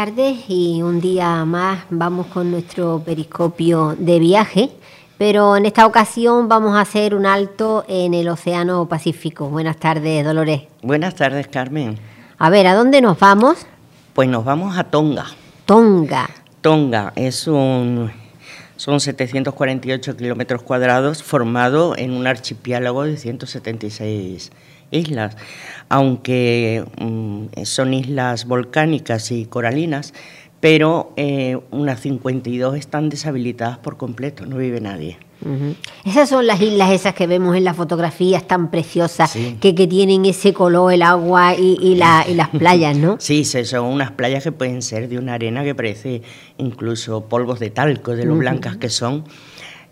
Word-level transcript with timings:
Buenas 0.00 0.16
tardes 0.16 0.44
y 0.48 0.80
un 0.80 0.98
día 0.98 1.44
más 1.44 1.84
vamos 1.90 2.28
con 2.28 2.50
nuestro 2.50 3.02
periscopio 3.04 3.94
de 3.98 4.18
viaje, 4.18 4.70
pero 5.18 5.58
en 5.58 5.66
esta 5.66 5.84
ocasión 5.84 6.48
vamos 6.48 6.74
a 6.74 6.80
hacer 6.80 7.14
un 7.14 7.26
alto 7.26 7.84
en 7.86 8.14
el 8.14 8.30
Océano 8.30 8.88
Pacífico. 8.88 9.50
Buenas 9.50 9.76
tardes, 9.76 10.24
Dolores. 10.24 10.62
Buenas 10.80 11.16
tardes, 11.16 11.48
Carmen. 11.48 11.98
A 12.38 12.48
ver, 12.48 12.66
¿a 12.66 12.74
dónde 12.74 13.02
nos 13.02 13.18
vamos? 13.18 13.66
Pues 14.14 14.26
nos 14.26 14.42
vamos 14.42 14.78
a 14.78 14.84
Tonga. 14.84 15.26
Tonga. 15.66 16.30
Tonga 16.62 17.12
es 17.14 17.46
un, 17.46 18.10
son 18.76 19.00
748 19.00 20.16
kilómetros 20.16 20.62
cuadrados 20.62 21.22
formado 21.22 21.94
en 21.98 22.12
un 22.12 22.26
archipiélago 22.26 23.04
de 23.04 23.18
176 23.18 24.50
islas, 24.90 25.36
aunque 25.88 26.84
mm, 27.00 27.62
son 27.64 27.94
islas 27.94 28.46
volcánicas 28.46 29.30
y 29.30 29.46
coralinas, 29.46 30.14
pero 30.60 31.12
eh, 31.16 31.58
unas 31.70 32.00
52 32.00 32.76
están 32.76 33.08
deshabilitadas 33.08 33.78
por 33.78 33.96
completo, 33.96 34.46
no 34.46 34.56
vive 34.56 34.80
nadie. 34.80 35.18
Esas 36.04 36.28
son 36.28 36.46
las 36.46 36.60
islas 36.60 36.90
esas 36.90 37.14
que 37.14 37.26
vemos 37.26 37.56
en 37.56 37.64
las 37.64 37.74
fotografías 37.74 38.46
tan 38.46 38.70
preciosas, 38.70 39.32
que, 39.58 39.74
que, 39.74 39.86
tienen 39.86 40.26
ese 40.26 40.52
color, 40.52 40.92
el 40.92 41.00
agua 41.02 41.54
y, 41.54 41.94
la, 41.94 42.26
y, 42.28 42.34
las 42.34 42.50
playas, 42.50 42.94
¿no? 42.96 43.16
Sí, 43.20 43.44
son 43.46 43.86
unas 43.86 44.10
playas 44.10 44.44
que 44.44 44.52
pueden 44.52 44.82
ser 44.82 45.08
de 45.08 45.18
una 45.18 45.34
arena 45.34 45.64
que 45.64 45.74
parece 45.74 46.20
incluso 46.58 47.24
polvos 47.24 47.58
de 47.58 47.70
talco, 47.70 48.14
de 48.14 48.26
lo 48.26 48.36
blancas 48.36 48.76
que 48.76 48.90
son 48.90 49.24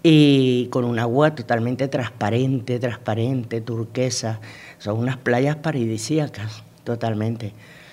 y 0.02 0.66
con 0.66 0.84
un 0.84 0.98
agua 0.98 1.34
totalmente 1.34 1.88
transparente, 1.88 2.78
transparente, 2.78 3.60
turquesa. 3.60 4.40
Son 4.78 4.98
unas 4.98 5.16
playas 5.16 5.56
paradisíacas, 5.56 6.62
totalmente. 6.84 7.52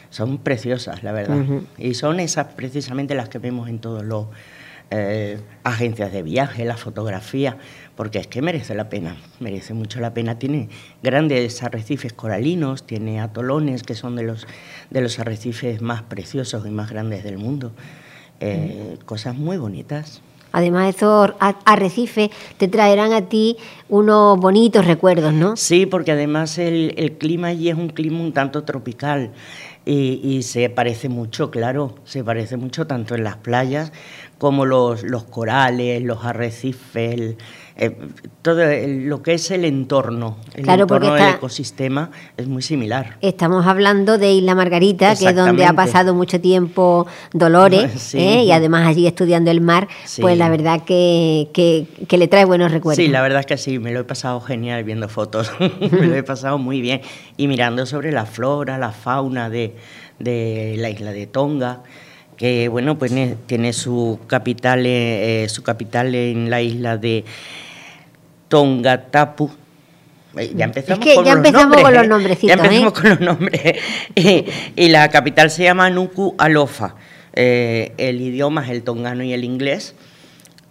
Son 0.09 0.37
preciosas, 0.37 1.03
la 1.03 1.11
verdad. 1.11 1.43
Y 1.77 1.95
son 1.95 2.19
esas 2.19 2.47
precisamente 2.53 3.15
las 3.15 3.29
que 3.29 3.39
vemos 3.39 3.67
en 3.67 3.79
todos 3.79 4.03
los 4.03 4.27
eh, 4.91 5.39
agencias 5.63 6.13
de 6.13 6.21
viaje, 6.21 6.63
la 6.63 6.77
fotografía, 6.77 7.57
porque 7.95 8.19
es 8.19 8.27
que 8.27 8.41
merece 8.41 8.75
la 8.75 8.87
pena, 8.87 9.17
merece 9.39 9.73
mucho 9.73 9.99
la 9.99 10.13
pena. 10.13 10.37
Tiene 10.37 10.69
grandes 11.01 11.63
arrecifes 11.63 12.13
coralinos, 12.13 12.85
tiene 12.85 13.19
atolones 13.19 13.83
que 13.83 13.95
son 13.95 14.15
de 14.15 14.23
los, 14.23 14.47
de 14.91 15.01
los 15.01 15.19
arrecifes 15.19 15.81
más 15.81 16.03
preciosos 16.03 16.65
y 16.67 16.69
más 16.69 16.91
grandes 16.91 17.23
del 17.23 17.39
mundo. 17.39 17.71
Eh, 18.39 18.97
cosas 19.05 19.35
muy 19.35 19.57
bonitas. 19.57 20.21
Además, 20.51 20.95
esos 20.95 21.31
arrecifes 21.39 22.29
te 22.57 22.67
traerán 22.67 23.13
a 23.13 23.23
ti 23.23 23.57
unos 23.89 24.39
bonitos 24.39 24.85
recuerdos, 24.85 25.33
¿no? 25.33 25.57
Sí, 25.57 25.85
porque 25.85 26.11
además 26.11 26.57
el, 26.57 27.17
clima 27.19 27.47
allí 27.47 27.69
es 27.69 27.75
un 27.75 27.89
clima 27.89 28.21
un 28.21 28.33
tanto 28.33 28.63
tropical 28.63 29.31
y, 29.85 30.41
se 30.43 30.69
parece 30.69 31.09
mucho, 31.09 31.51
claro, 31.51 31.95
se 32.05 32.23
parece 32.23 32.57
mucho 32.57 32.87
tanto 32.87 33.15
en 33.15 33.23
las 33.23 33.37
playas 33.37 33.91
como 34.37 34.65
los 34.65 35.03
corales, 35.29 36.01
los 36.01 36.25
arrecifes, 36.25 37.35
eh, 37.77 37.93
todo 38.41 38.63
lo 38.87 39.21
que 39.21 39.33
es 39.33 39.51
el 39.51 39.65
entorno, 39.65 40.37
el 40.53 40.69
entorno 40.69 41.13
del 41.13 41.33
ecosistema 41.35 42.09
es 42.37 42.47
muy 42.47 42.61
similar. 42.61 43.17
Estamos 43.19 43.67
hablando 43.67 44.17
de 44.17 44.31
Isla 44.31 44.55
Margarita, 44.55 45.13
que 45.13 45.25
es 45.27 45.35
donde 45.35 45.65
ha 45.65 45.73
pasado 45.73 46.13
mucho 46.13 46.39
tiempo 46.39 47.05
Dolores, 47.33 48.15
¿eh? 48.15 48.43
y 48.43 48.51
además 48.53 48.87
allí 48.87 49.07
estudiando 49.07 49.51
el 49.51 49.59
mar, 49.59 49.89
pues 50.21 50.37
la 50.37 50.47
verdad 50.47 50.83
que, 50.85 51.49
que, 51.53 52.17
le 52.17 52.29
trae 52.29 52.45
buenos 52.45 52.71
recuerdos. 52.71 53.03
Sí, 53.03 53.09
la 53.09 53.21
verdad 53.21 53.41
es 53.41 53.45
que 53.45 53.57
sí, 53.57 53.77
me 53.77 53.91
lo 53.91 53.99
he 53.99 54.05
pasado 54.05 54.39
genial 54.39 54.85
viendo 54.85 55.09
fotos, 55.09 55.51
me 55.59 56.07
lo 56.07 56.15
he 56.15 56.23
pasado 56.23 56.57
muy 56.57 56.79
bien, 56.79 57.01
y 57.35 57.47
mirando 57.49 57.85
sobre 57.85 58.13
la 58.13 58.25
flora, 58.25 58.77
la 58.77 58.91
fauna 58.91 59.49
de, 59.49 59.75
de 60.19 60.75
la 60.77 60.89
isla 60.89 61.11
de 61.11 61.27
Tonga 61.27 61.83
que 62.37 62.67
bueno 62.67 62.97
pues 62.97 63.13
tiene 63.45 63.71
su 63.71 64.19
capital 64.27 64.83
eh, 64.85 65.47
su 65.47 65.63
capital 65.63 66.13
en 66.13 66.49
la 66.49 66.61
isla 66.61 66.97
de 66.97 67.23
Tongatapu 68.47 69.49
eh, 70.37 70.53
ya 70.55 70.65
empezamos, 70.65 71.05
con, 71.15 71.25
los 71.25 71.53
nombres, 71.53 71.83
con 71.83 71.93
los 71.93 72.07
nombrecitos. 72.07 72.47
Ya 72.47 72.53
empezamos 72.61 72.93
con 72.93 73.09
los 73.09 73.21
nombres. 73.21 73.77
y, 74.15 74.89
la 74.89 75.09
capital 75.09 75.49
se 75.49 75.63
llama 75.63 75.89
Nuku 75.89 76.35
Alofa. 76.37 76.95
Eh, 77.33 77.93
el 77.97 78.21
idioma 78.21 78.63
es 78.65 78.69
el 78.71 78.83
tongano 78.83 79.23
y 79.23 79.33
el 79.33 79.43
inglés. 79.43 79.95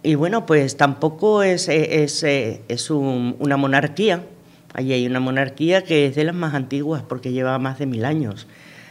Y 0.03 0.15
bueno, 0.15 0.45
pues 0.45 0.77
tampoco 0.77 1.41
es, 1.41 1.67
es, 1.67 2.23
es 2.23 2.89
una 2.91 3.57
monarquía. 3.57 4.21
Allí 4.73 4.93
hay 4.93 5.07
una 5.07 5.19
monarquía 5.19 5.83
que 5.83 6.05
es 6.05 6.15
de 6.15 6.25
las 6.25 6.35
más 6.35 6.53
antiguas 6.53 7.01
porque 7.01 7.31
lleva 7.31 7.57
más 7.57 7.79
de 7.79 7.87
mil 7.87 8.05
años 8.05 8.47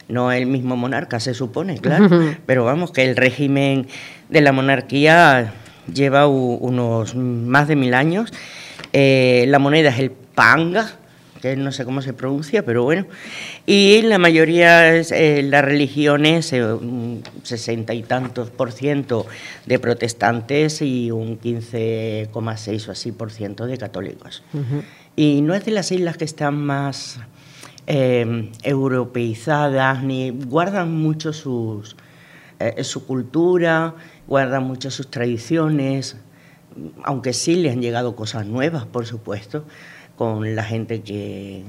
no 0.09 0.33
el 0.33 0.47
mismo 0.47 0.77
monarca, 0.77 1.19
se 1.19 1.33
supone, 1.33 1.79
claro, 1.79 2.09
pero 2.47 2.65
vamos, 2.65 2.93
que 2.93 3.05
el 3.05 3.17
régimen 3.17 3.87
de 4.29 4.41
la 4.43 4.53
monarquía 4.53 5.55
lleva 5.93 6.27
unos 6.27 7.15
más 7.15 7.69
de 7.69 7.77
mil 7.77 7.95
años. 7.95 8.33
Eh, 8.95 9.45
la 9.49 9.59
moneda 9.59 9.91
es 9.91 9.99
el 9.99 10.13
panga, 10.13 10.99
que 11.43 11.57
no 11.57 11.73
sé 11.73 11.85
cómo 11.85 12.01
se 12.01 12.15
pronuncia, 12.15 12.65
pero 12.65 12.85
bueno. 12.85 13.07
Y 13.67 14.01
la 14.03 14.19
mayoría, 14.19 14.97
eh, 14.97 15.43
las 15.43 15.65
religiones, 15.65 16.53
eh, 16.53 16.65
un 16.65 17.23
sesenta 17.43 17.93
y 17.93 18.03
tantos 18.05 18.51
por 18.51 18.73
ciento 18.73 19.27
de 19.67 19.79
protestantes 19.79 20.81
y 20.81 21.11
un 21.11 21.39
15,6 21.39 22.89
o 22.89 22.93
así 22.93 23.13
por 23.13 23.31
ciento 23.31 23.67
de 23.67 23.77
católicos. 23.77 24.43
Y 25.17 25.43
no 25.43 25.55
es 25.55 25.65
de 25.65 25.73
las 25.73 25.93
islas 25.93 26.17
que 26.17 26.25
están 26.25 26.57
más 26.57 27.19
eh, 27.87 28.51
europeizadas, 28.63 30.03
ni 30.03 30.31
guardan 30.31 30.97
mucho 30.97 31.35
sus, 31.35 31.97
eh, 32.59 32.83
su 32.83 33.07
cultura, 33.07 33.95
guardan 34.27 34.65
mucho 34.65 34.91
sus 34.91 35.11
tradiciones, 35.11 36.17
aunque 37.03 37.33
sí 37.33 37.57
le 37.57 37.71
han 37.71 37.81
llegado 37.81 38.17
cosas 38.17 38.47
nuevas, 38.47 38.87
por 38.87 39.07
supuesto, 39.07 39.65
con 40.17 40.55
la 40.55 40.63
gente 40.63 41.03
que, 41.03 41.65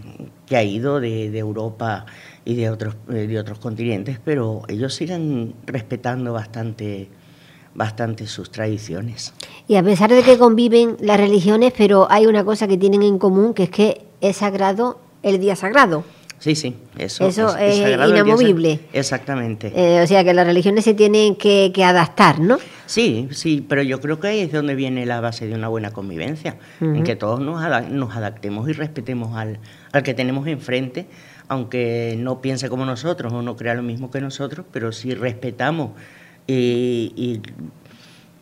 ha 0.51 0.63
ido 0.63 0.99
de, 0.99 1.38
Europa 1.38 2.05
y 2.43 2.55
de 2.55 2.69
otros, 2.69 2.95
eh, 3.09 3.27
de 3.27 3.39
otros 3.39 3.59
continentes, 3.59 4.19
pero 4.23 4.61
ellos 4.67 4.93
siguen 4.93 5.55
respetando 5.66 6.33
bastante 6.33 7.09
bastante 7.75 8.25
sus 8.25 8.49
tradiciones. 8.51 9.33
Y 9.67 9.75
a 9.75 9.83
pesar 9.83 10.09
de 10.09 10.23
que 10.23 10.38
conviven 10.38 10.95
las 11.01 11.19
religiones, 11.19 11.73
pero 11.77 12.07
hay 12.09 12.25
una 12.25 12.43
cosa 12.43 12.67
que 12.67 12.77
tienen 12.77 13.03
en 13.03 13.19
común, 13.19 13.53
que 13.53 13.63
es 13.63 13.69
que 13.69 14.01
es 14.22 14.37
sagrado 14.37 14.97
el 15.22 15.39
día 15.39 15.55
sagrado. 15.55 16.03
Sí, 16.45 16.53
sí, 16.53 16.75
eso, 17.00 17.28
eso 17.28 17.57
es, 17.57 17.75
inamovible. 17.75 18.79
Exactamente. 18.94 19.73
Eh, 19.75 20.03
o 20.03 20.06
sea 20.06 20.23
que 20.23 20.31
las 20.31 20.45
religiones 20.45 20.83
se 20.83 20.94
tienen 20.94 21.35
que, 21.38 21.73
adaptar, 21.83 22.39
¿no? 22.39 22.59
Sí, 22.85 23.28
sí, 23.31 23.66
pero 23.67 23.81
yo 23.81 24.00
creo 24.00 24.19
que 24.19 24.28
ahí 24.28 24.41
es 24.41 24.51
donde 24.51 24.75
viene 24.75 25.07
la 25.07 25.22
base 25.22 25.47
de 25.47 25.55
una 25.55 25.69
buena 25.69 25.89
convivencia, 25.89 26.57
en 26.81 27.03
que 27.03 27.16
todos 27.16 27.39
nos, 27.39 27.89
nos 27.89 28.16
adaptemos 28.16 28.69
y 28.69 28.73
respetemos 28.73 29.35
al, 29.35 29.57
al 29.91 30.03
que 30.03 30.13
tenemos 30.13 30.45
enfrente, 30.45 31.07
aunque 31.47 32.16
no 32.16 32.41
piense 32.41 32.69
como 32.69 32.85
nosotros 32.85 33.34
o 33.34 33.41
no 33.41 33.55
crea 33.55 33.73
lo 33.73 33.81
mismo 33.81 34.11
que 34.11 34.22
nosotros, 34.22 34.67
pero 34.72 34.91
si 34.91 35.16
respetamos 35.16 35.93
y, 36.46 37.41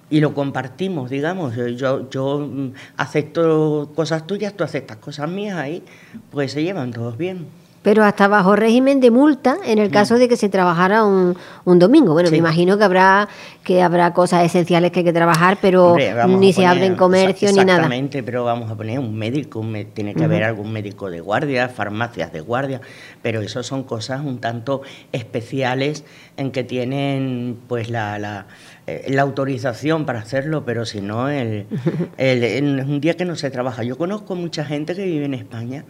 y 0.10 0.19
lo 0.19 0.33
compartimos, 0.33 1.10
digamos. 1.10 1.56
Yo, 1.78 2.10
yo 2.10 2.39
mm, 2.39 2.74
acepto 2.98 3.94
cosas 3.95 4.28
tuyas, 4.28 4.57
tú 4.57 4.66
aceptas 4.66 4.98
cosas 4.98 5.30
mías, 5.30 5.56
ahí 5.57 5.83
pues 6.31 6.51
se 6.51 6.63
llevan 6.63 6.92
todos 6.92 7.18
bien 7.18 7.62
pero 7.83 8.03
hasta 8.03 8.27
bajo 8.27 8.56
régimen 8.56 9.00
de 9.01 9.12
multa 9.12 9.57
en 9.65 9.77
el 9.77 9.91
caso 9.91 10.15
mm. 10.15 10.19
de 10.19 10.30
que 10.30 10.38
se 10.38 10.50
trabajara 10.50 11.03
un, 11.03 11.38
un 11.65 11.80
domingo. 11.80 12.13
Bueno, 12.13 12.31
me 12.31 12.38
imagino 12.38 12.77
que 12.77 12.83
habrá 12.85 13.27
que 13.63 13.81
habrá 13.81 14.13
cosas 14.13 14.45
esenciales 14.45 14.91
que 14.91 15.00
hay 15.00 15.06
que 15.06 15.13
trabajar, 15.13 15.57
pero 15.62 15.95
ni 16.27 16.51
se 16.51 16.65
abre 16.65 16.85
en 16.85 16.95
comercio 16.95 17.50
ni 17.50 17.57
nada. 17.57 17.74
Exactamente, 17.74 18.24
pero 18.24 18.44
vamos 18.44 18.69
a 18.71 18.75
poner 18.75 19.00
un 19.00 19.15
médico, 19.15 19.65
tiene 19.94 20.13
que 20.15 20.24
haber 20.24 20.44
algún 20.44 20.71
médico 20.71 21.09
de 21.09 21.21
guardia, 21.21 21.69
farmacias 21.69 22.33
de 22.33 22.41
guardia, 22.41 22.81
pero 23.21 23.41
eso 23.41 23.63
son 23.63 23.83
cosas 23.83 24.21
un 24.24 24.39
tanto 24.39 24.81
especiales 25.12 26.03
en 26.38 26.51
que 26.51 26.63
tienen 26.63 27.57
pues 27.68 27.89
la, 27.89 28.19
la, 28.19 28.47
eh, 28.88 29.06
la 29.09 29.21
autorización 29.21 30.06
para 30.06 30.19
hacerlo, 30.19 30.65
pero 30.65 30.85
si 30.85 31.01
no, 31.01 31.30
el, 31.30 31.68
el, 32.18 32.83
un 32.85 33.00
día 33.00 33.15
que 33.15 33.25
no 33.25 33.35
se 33.35 33.50
trabaja. 33.50 33.83
Yo 33.83 33.97
conozco 33.97 34.35
mucha 34.35 34.65
gente 34.65 34.95
que 34.95 35.06
vive 35.06 35.25
en 35.25 35.33
España 35.33 35.85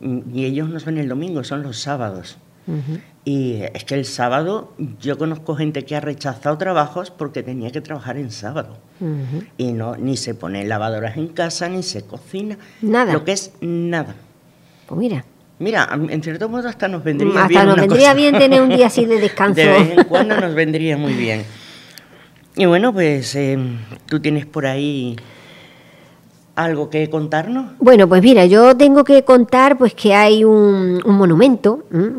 y 0.00 0.44
ellos 0.44 0.68
no 0.68 0.80
son 0.80 0.98
el 0.98 1.08
domingo, 1.08 1.44
son 1.44 1.62
los 1.62 1.78
sábados. 1.78 2.38
Y 3.24 3.62
es 3.74 3.84
que 3.84 3.94
el 3.94 4.04
sábado 4.04 4.74
yo 5.00 5.16
conozco 5.16 5.56
gente 5.56 5.84
que 5.84 5.96
ha 5.96 6.00
rechazado 6.00 6.58
trabajos 6.58 7.10
porque 7.10 7.42
tenía 7.42 7.70
que 7.70 7.80
trabajar 7.80 8.16
en 8.18 8.30
sábado. 8.30 8.78
Y 9.56 9.72
no 9.72 9.96
ni 9.96 10.16
se 10.16 10.34
pone 10.34 10.64
lavadoras 10.66 11.16
en 11.16 11.28
casa, 11.28 11.68
ni 11.68 11.82
se 11.82 12.04
cocina. 12.04 12.58
Nada. 12.82 13.12
Lo 13.12 13.24
que 13.24 13.32
es 13.32 13.52
nada. 13.60 14.14
Pues 14.86 14.98
mira. 14.98 15.24
Mira, 15.60 15.88
en 15.92 16.22
cierto 16.22 16.48
modo 16.48 16.68
hasta 16.68 16.86
nos 16.86 17.02
vendría 17.02 17.46
bien. 17.48 17.58
Hasta 17.58 17.64
nos 17.64 17.76
vendría 17.76 18.14
bien 18.14 18.38
tener 18.38 18.62
un 18.62 18.68
día 18.68 18.86
así 18.86 19.06
de 19.06 19.18
descanso. 19.20 19.60
De 19.60 19.66
vez 19.66 19.98
en 19.98 20.04
cuando 20.04 20.40
nos 20.40 20.54
vendría 20.54 20.96
muy 20.96 21.14
bien. 21.14 21.42
Y 22.54 22.66
bueno, 22.66 22.92
pues 22.92 23.34
eh, 23.34 23.58
tú 24.06 24.20
tienes 24.20 24.46
por 24.46 24.66
ahí 24.66 25.16
algo 26.58 26.90
que 26.90 27.08
contarnos? 27.08 27.72
Bueno, 27.78 28.08
pues 28.08 28.22
mira, 28.22 28.44
yo 28.46 28.76
tengo 28.76 29.04
que 29.04 29.22
contar 29.24 29.78
pues 29.78 29.94
que 29.94 30.14
hay 30.14 30.44
un, 30.44 31.00
monumento, 31.06 31.84
un, 31.90 32.16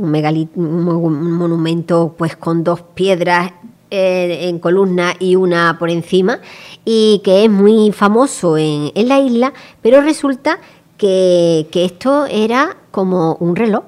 un 0.55 1.31
monumento 1.33 2.15
pues 2.17 2.35
con 2.35 2.63
dos 2.63 2.81
piedras 2.81 3.51
eh, 3.91 4.47
en 4.47 4.59
columna 4.59 5.15
y 5.19 5.35
una 5.35 5.77
por 5.79 5.89
encima, 5.89 6.41
y 6.85 7.21
que 7.23 7.43
es 7.43 7.49
muy 7.49 7.91
famoso 7.91 8.55
en, 8.55 8.91
en 8.93 9.07
la 9.07 9.19
isla, 9.19 9.51
pero 9.81 10.01
resulta 10.01 10.59
que, 10.95 11.67
esto 11.73 12.27
era 12.27 12.77
como 12.91 13.33
un 13.39 13.55
reloj, 13.55 13.85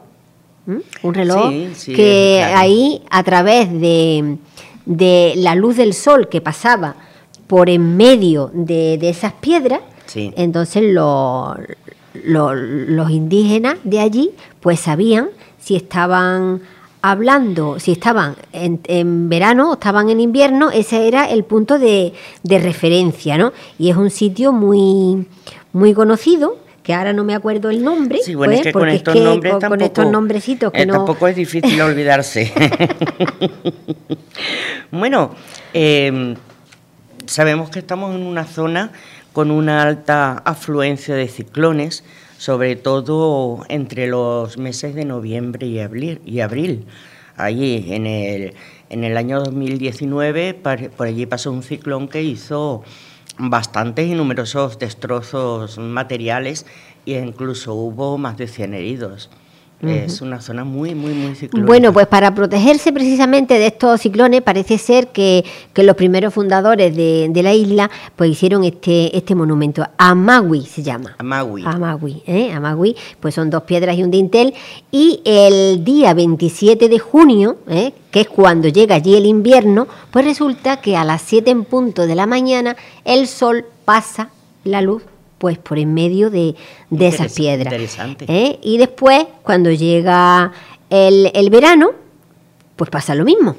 un 1.04 1.14
reloj 1.14 1.54
que 1.86 2.44
ahí 2.44 3.04
a 3.12 3.22
través 3.22 3.72
de, 3.80 4.38
de 4.88 5.34
la 5.36 5.54
luz 5.54 5.78
del 5.78 5.94
sol 5.94 6.30
que 6.30 6.42
pasaba 6.42 6.96
por 7.46 7.70
en 7.70 7.96
medio 7.96 8.50
de, 8.56 8.98
de 8.98 9.10
esas 9.10 9.34
piedras, 9.34 9.82
entonces 10.16 10.94
los 10.94 11.58
indígenas 13.10 13.78
de 13.84 14.00
allí 14.00 14.32
pues 14.60 14.80
sabían 14.80 15.30
si 15.60 15.76
estaban 15.76 16.62
hablando, 17.02 17.80
si 17.80 17.92
estaban 17.92 18.36
en, 18.54 19.30
verano 19.30 19.72
o 19.72 19.74
estaban 19.74 20.10
en 20.10 20.20
invierno, 20.20 20.72
ese 20.72 21.08
era 21.08 21.30
el 21.30 21.44
punto 21.44 21.80
de, 21.80 22.14
referencia, 22.44 23.38
¿no? 23.38 23.54
Y 23.80 23.90
es 23.90 23.98
un 23.98 24.10
sitio 24.10 24.52
muy, 24.52 25.28
muy 25.74 25.94
conocido 25.94 26.58
que 26.84 26.96
ahora 26.96 27.14
no 27.14 27.24
me 27.24 27.36
acuerdo 27.36 27.70
el 27.70 27.84
nombre. 27.84 28.20
Sí, 28.24 28.34
bueno, 28.34 28.54
es 28.54 28.62
pues, 28.62 28.68
que 28.68 28.74
con 28.74 28.90
estos 28.90 29.16
nombres 29.16 29.60
tampoco, 29.60 29.84
estos 29.84 30.12
nombrecitos 30.12 30.72
que 30.72 30.82
eh, 30.82 30.88
tampoco 30.88 31.28
es 31.28 31.36
difícil 31.36 31.80
olvidarse. 31.82 32.52
bueno, 34.92 35.32
em, 35.74 36.36
sabemos 37.26 37.70
que 37.70 37.80
estamos 37.80 38.16
en 38.16 38.24
una 38.24 38.46
zona 38.46 38.92
con 39.34 39.52
una 39.52 39.84
alta 39.84 40.34
afluencia 40.46 41.16
de 41.16 41.28
ciclones, 41.28 42.04
sobre 42.38 42.76
todo 42.76 43.64
entre 43.70 44.08
los 44.08 44.58
meses 44.58 44.96
de 44.96 45.06
noviembre 45.06 45.68
y 45.68 46.40
abril. 46.40 46.86
Allí, 47.38 47.94
en 47.94 48.08
el, 48.08 48.54
en 48.90 49.04
el 49.04 49.18
año 49.18 49.40
2019, 49.40 50.54
por 50.56 51.08
allí 51.08 51.26
pasó 51.26 51.52
un 51.52 51.64
ciclón 51.64 52.08
que 52.08 52.22
hizo 52.22 52.84
bastantes 53.38 54.08
y 54.08 54.14
numerosos 54.14 54.78
destrozos 54.80 55.78
materiales 55.78 56.66
e 57.06 57.20
incluso 57.20 57.74
hubo 57.74 58.18
más 58.18 58.38
de 58.38 58.48
100 58.48 58.74
heridos. 58.74 59.30
Es 59.82 60.22
una 60.22 60.42
zona 60.42 60.64
muy, 60.64 60.94
muy, 60.94 61.14
muy 61.14 61.36
ciclónica. 61.36 61.68
Bueno, 61.68 61.94
pues 61.94 62.08
para 62.08 62.36
protegerse 62.36 62.94
precisamente 62.94 63.56
de 63.58 63.68
estos 63.68 64.02
ciclones, 64.02 64.42
parece 64.42 64.78
ser 64.78 65.08
que, 65.08 65.44
los 65.76 65.96
primeros 65.96 66.34
fundadores 66.34 66.96
de, 66.96 67.42
la 67.42 67.54
isla 67.54 67.90
pues 68.16 68.30
hicieron 68.30 68.64
este, 68.64 69.16
este 69.18 69.34
monumento. 69.34 69.84
Amagui 69.98 70.66
se 70.66 70.84
llama. 70.84 71.16
Amagui. 71.18 71.64
Amagui, 71.66 72.24
¿eh? 72.28 72.56
Pues 73.20 73.34
son 73.34 73.50
dos 73.50 73.64
piedras 73.64 73.98
y 73.98 74.04
un 74.04 74.12
dintel. 74.12 74.54
Y 74.92 75.22
el 75.26 75.84
día 75.84 76.14
27 76.14 76.88
de 76.88 77.00
junio, 77.00 77.58
¿eh? 77.68 77.94
que 78.12 78.22
es 78.22 78.30
cuando 78.30 78.68
llega 78.68 78.96
allí 78.96 79.16
el 79.16 79.26
invierno, 79.26 79.88
pues 80.12 80.26
resulta 80.26 80.78
que 80.78 80.96
a 80.96 81.04
las 81.04 81.22
7 81.24 81.50
en 81.50 81.64
punto 81.64 82.06
de 82.06 82.16
la 82.16 82.28
mañana 82.28 82.76
el 83.06 83.28
sol 83.28 83.66
pasa 83.86 84.30
la 84.64 84.82
luz 84.82 85.04
pues 85.42 85.58
por 85.58 85.80
en 85.80 85.92
medio 85.96 86.30
de, 86.30 86.56
esas 87.00 87.34
piedras. 87.34 87.66
Interesante. 87.66 88.26
¿eh? 88.28 88.60
Y 88.62 88.78
después, 88.78 89.26
cuando 89.42 89.72
llega 89.72 90.52
el, 90.92 91.50
verano, 91.50 91.94
pues 92.76 92.92
pasa 92.92 93.16
lo 93.16 93.26
mismo. 93.26 93.56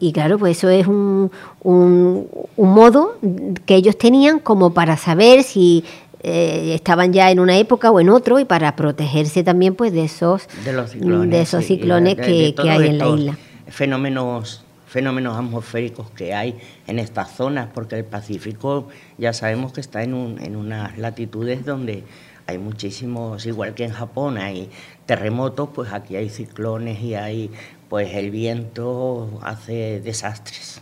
Y 0.00 0.12
claro, 0.12 0.40
pues 0.40 0.58
eso 0.58 0.68
es 0.70 0.88
un, 0.88 1.30
un, 1.62 2.28
modo 2.56 3.16
que 3.64 3.76
ellos 3.76 3.96
tenían 3.96 4.40
como 4.40 4.74
para 4.74 4.96
saber 4.96 5.44
si 5.44 5.84
eh, 6.24 6.72
estaban 6.74 7.12
ya 7.12 7.30
en 7.30 7.38
una 7.38 7.56
época 7.58 7.92
o 7.92 8.00
en 8.00 8.08
otro 8.08 8.40
y 8.40 8.44
para 8.44 8.74
protegerse 8.74 9.44
también 9.44 9.76
pues 9.76 9.92
de 9.92 10.06
esos 10.06 10.48
de, 10.64 10.72
los 10.72 10.90
ciclones, 10.90 11.30
de 11.30 11.40
esos 11.42 11.64
ciclones 11.64 12.16
que, 12.16 12.56
que, 12.60 12.70
hay 12.70 12.88
en 12.88 12.98
la 12.98 13.08
isla. 13.08 13.38
Fenómenos 13.68 14.64
fenómenos 14.90 15.38
atmosféricos 15.38 16.10
que 16.10 16.34
hay 16.34 16.58
en 16.88 16.98
estas 16.98 17.30
zonas, 17.30 17.68
porque 17.72 17.94
el 17.94 18.04
Pacífico 18.04 18.88
ya 19.18 19.32
sabemos 19.32 19.72
que 19.72 19.80
está 19.80 20.02
en, 20.02 20.36
en 20.42 20.56
unas 20.56 20.98
latitudes 20.98 21.64
donde 21.64 22.02
hay 22.48 22.58
muchísimos, 22.58 23.46
igual 23.46 23.74
que 23.74 23.84
en 23.84 23.92
Japón 23.92 24.36
hay 24.36 24.68
terremotos, 25.10 25.70
pues 25.74 25.92
aquí 25.92 26.14
hay 26.14 26.28
ciclones 26.28 27.02
y 27.02 27.16
hay 27.16 27.50
pues 27.88 28.14
el 28.14 28.30
viento 28.30 29.28
hace 29.42 30.00
desastres. 30.00 30.80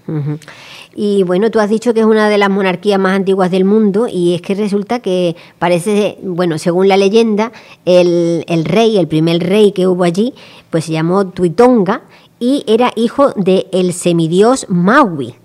Y 0.94 1.22
bueno, 1.22 1.50
tú 1.50 1.60
has 1.60 1.70
dicho 1.70 1.94
que 1.94 2.00
es 2.00 2.06
una 2.06 2.28
de 2.28 2.36
las 2.36 2.50
monarquías 2.50 3.00
más 3.00 3.16
antiguas 3.16 3.50
del 3.50 3.64
mundo 3.64 4.06
y 4.06 4.34
es 4.34 4.42
que 4.42 4.54
resulta 4.54 5.00
que 5.00 5.34
parece, 5.58 6.18
bueno, 6.22 6.58
según 6.58 6.88
la 6.88 6.98
leyenda, 6.98 7.52
el, 7.86 8.44
el 8.48 8.66
rey, 8.66 8.98
el 8.98 9.08
primer 9.08 9.42
rey 9.42 9.72
que 9.72 9.86
hubo 9.86 10.04
allí, 10.04 10.34
pues 10.68 10.84
se 10.84 10.92
llamó 10.92 11.28
Tuitonga 11.28 12.02
y 12.38 12.64
era 12.66 12.92
hijo 12.96 13.30
del 13.30 13.66
el 13.72 13.94
semidios 13.94 14.66
Maui. 14.68 15.36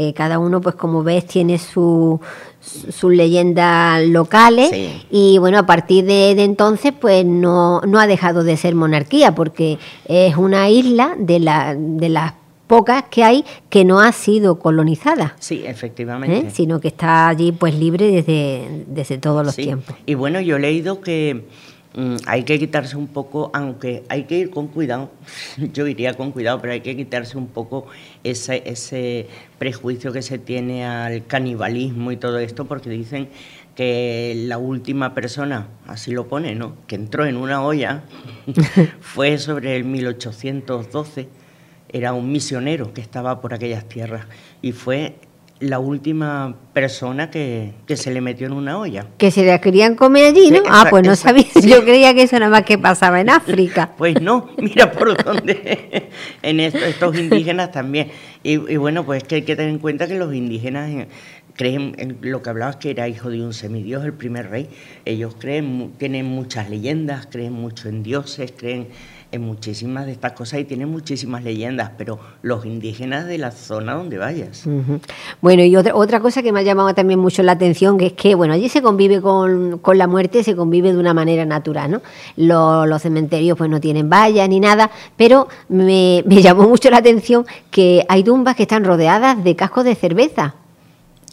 Eh, 0.00 0.12
cada 0.12 0.38
uno, 0.38 0.60
pues 0.60 0.76
como 0.76 1.02
ves, 1.02 1.26
tiene 1.26 1.58
sus 1.58 2.20
su 2.60 3.10
leyendas 3.10 4.06
locales 4.06 4.70
y 5.10 5.38
bueno, 5.38 5.58
a 5.58 5.66
partir 5.66 6.04
de, 6.04 6.30
entonces 6.30 6.92
pues 6.92 7.24
no, 7.24 7.80
no, 7.80 7.98
ha 7.98 8.06
dejado 8.06 8.44
de 8.44 8.56
ser 8.56 8.76
monarquía 8.76 9.34
porque 9.34 9.78
es 10.04 10.36
una 10.36 10.70
isla 10.70 11.16
de, 11.18 11.40
la, 11.40 11.74
de 11.76 12.10
las 12.10 12.34
pocas 12.68 13.06
que 13.10 13.24
hay 13.24 13.44
que 13.70 13.84
no 13.84 13.98
ha 13.98 14.12
sido 14.12 14.60
colonizada. 14.60 15.34
Sí, 15.40 15.64
efectivamente. 15.66 16.46
¿Eh? 16.46 16.50
Sino 16.52 16.78
que 16.78 16.86
está 16.86 17.26
allí 17.26 17.50
pues 17.50 17.74
libre 17.74 18.08
desde, 18.08 18.84
desde 18.86 19.18
todos 19.18 19.44
los 19.44 19.56
tiempos. 19.56 19.96
Y 20.06 20.14
bueno, 20.14 20.40
yo 20.40 20.58
he 20.58 20.60
leído 20.60 21.00
que 21.00 21.44
hay 22.26 22.44
que 22.44 22.58
quitarse 22.58 22.96
un 22.96 23.08
poco, 23.08 23.50
aunque 23.54 24.04
hay 24.08 24.24
que 24.24 24.38
ir 24.38 24.50
con 24.50 24.68
cuidado, 24.68 25.10
yo 25.72 25.86
iría 25.86 26.14
con 26.14 26.32
cuidado, 26.32 26.60
pero 26.60 26.72
hay 26.72 26.80
que 26.80 26.96
quitarse 26.96 27.38
un 27.38 27.48
poco 27.48 27.86
ese, 28.24 28.62
ese 28.66 29.26
prejuicio 29.58 30.12
que 30.12 30.22
se 30.22 30.38
tiene 30.38 30.86
al 30.86 31.26
canibalismo 31.26 32.12
y 32.12 32.16
todo 32.16 32.38
esto, 32.38 32.66
porque 32.66 32.90
dicen 32.90 33.28
que 33.74 34.34
la 34.46 34.58
última 34.58 35.14
persona, 35.14 35.68
así 35.86 36.12
lo 36.12 36.28
pone, 36.28 36.54
¿no? 36.54 36.76
que 36.86 36.96
entró 36.96 37.26
en 37.26 37.36
una 37.36 37.62
olla 37.62 38.02
fue 39.00 39.38
sobre 39.38 39.76
el 39.76 39.84
1812, 39.84 41.28
era 41.90 42.12
un 42.12 42.30
misionero 42.30 42.92
que 42.92 43.00
estaba 43.00 43.40
por 43.40 43.54
aquellas 43.54 43.88
tierras 43.88 44.26
y 44.60 44.72
fue 44.72 45.16
la 45.60 45.78
última 45.78 46.54
persona 46.72 47.30
que, 47.30 47.72
se 47.94 48.10
le 48.12 48.20
metió 48.20 48.46
en 48.46 48.52
una 48.52 48.78
olla. 48.78 49.06
Que 49.18 49.30
se 49.30 49.44
la 49.44 49.60
querían 49.60 49.96
comer 49.96 50.26
allí, 50.26 50.50
¿no? 50.50 50.60
ah, 50.68 50.86
pues 50.88 51.04
no 51.06 51.16
sabía. 51.16 51.46
Yo 51.62 51.84
creía 51.84 52.14
que 52.14 52.22
eso 52.22 52.38
nada 52.38 52.50
más 52.50 52.62
que 52.62 52.78
pasaba 52.78 53.20
en 53.20 53.30
África. 53.30 53.90
Pues 53.98 54.20
no, 54.20 54.50
mira 54.58 54.92
por 54.92 55.22
dónde. 55.22 56.08
en 56.42 56.60
estos 56.60 57.18
indígenas 57.18 57.72
también. 57.72 58.10
Y, 58.42 58.76
bueno, 58.76 59.04
pues 59.04 59.24
que 59.24 59.36
hay 59.36 59.42
que 59.42 59.56
tener 59.56 59.70
en 59.72 59.78
cuenta 59.80 60.06
que 60.06 60.14
los 60.14 60.32
indígenas 60.32 60.88
eh, 60.90 61.08
creen, 61.54 61.94
en 61.98 62.18
lo 62.20 62.42
que 62.42 62.50
hablabas 62.50 62.76
que 62.76 62.90
era 62.90 63.08
hijo 63.08 63.28
de 63.30 63.42
un 63.42 63.52
semidios, 63.52 64.04
el 64.04 64.12
primer 64.12 64.50
rey. 64.50 64.68
Ellos 65.04 65.34
creen, 65.38 65.94
tienen 65.98 66.26
muchas 66.26 66.70
leyendas, 66.70 67.26
creen 67.26 67.52
mucho 67.52 67.88
en 67.88 68.04
dioses, 68.04 68.52
creen 68.56 68.88
en 69.30 69.42
muchísimas 69.42 70.06
de 70.06 70.12
estas 70.12 70.32
cosas 70.32 70.60
y 70.60 70.64
tiene 70.64 70.86
muchísimas 70.86 71.44
leyendas, 71.44 71.90
pero 71.98 72.18
los 72.42 72.64
indígenas 72.64 73.26
de 73.26 73.38
la 73.38 73.50
zona 73.50 73.94
donde 73.94 74.18
vayas. 74.18 74.64
Bueno, 75.40 75.62
y 75.62 75.76
otra, 75.76 75.94
otra 75.94 76.20
cosa 76.20 76.42
que 76.42 76.52
me 76.52 76.60
ha 76.60 76.62
llamado 76.62 76.94
también 76.94 77.18
mucho 77.18 77.42
la 77.42 77.52
atención, 77.52 77.98
que 77.98 78.06
es 78.06 78.12
que, 78.14 78.34
bueno, 78.34 78.54
allí 78.54 78.68
se 78.68 78.80
convive 78.80 79.20
con, 79.20 79.80
la 79.94 80.06
muerte, 80.06 80.42
se 80.44 80.56
convive 80.56 80.92
de 80.92 80.98
una 80.98 81.14
manera 81.14 81.44
natural, 81.44 81.90
¿no? 81.90 82.02
Los, 82.36 83.02
cementerios 83.02 83.56
pues 83.56 83.70
no 83.70 83.80
tienen 83.80 84.10
vallas 84.10 84.48
ni 84.48 84.60
nada, 84.60 84.90
pero 85.16 85.48
me, 85.68 86.24
me 86.26 86.42
llamó 86.42 86.68
mucho 86.68 86.90
la 86.90 86.98
atención 86.98 87.46
que 87.70 88.04
hay 88.08 88.24
tumbas 88.24 88.56
que 88.56 88.62
están 88.62 88.84
rodeadas 88.84 89.42
de 89.44 89.54
cascos 89.54 89.84
de 89.84 89.94
cerveza 89.94 90.54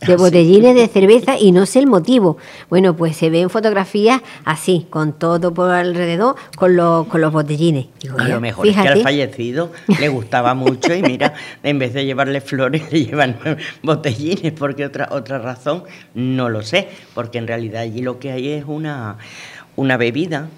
de 0.01 0.13
ah, 0.13 0.17
botellines 0.17 0.75
de 0.75 0.87
cerveza 0.87 1.37
y 1.39 1.51
no 1.51 1.65
sé 1.65 1.79
el 1.79 1.87
motivo. 1.87 2.37
Bueno, 2.69 2.95
pues 2.95 3.15
se 3.15 3.29
ven 3.29 3.49
fotografías 3.49 4.21
así, 4.43 4.87
con 4.89 5.13
todo 5.13 5.53
por 5.53 5.71
alrededor, 5.71 6.35
con, 6.55 6.75
los, 6.75 7.07
con 7.07 7.21
los 7.21 7.31
botellines. 7.31 7.87
a 8.17 8.27
lo 8.27 8.41
mejor 8.41 8.67
es 8.67 8.75
que 8.75 8.87
al 8.87 9.01
fallecido 9.01 9.71
le 9.99 10.09
gustaba 10.09 10.53
mucho 10.53 10.93
y 10.93 11.01
mira, 11.01 11.33
en 11.63 11.79
vez 11.79 11.93
de 11.93 12.05
llevarle 12.05 12.41
flores 12.41 12.91
le 12.91 13.05
llevan 13.05 13.37
botellines, 13.83 14.51
porque 14.53 14.85
otra, 14.85 15.07
otra 15.11 15.39
razón 15.39 15.83
no 16.13 16.49
lo 16.49 16.61
sé, 16.61 16.89
porque 17.13 17.37
en 17.37 17.47
realidad 17.47 17.81
allí 17.81 18.01
lo 18.01 18.19
que 18.19 18.31
hay 18.31 18.49
es 18.49 18.65
una, 18.67 19.17
una 19.75 19.97
bebida, 19.97 20.49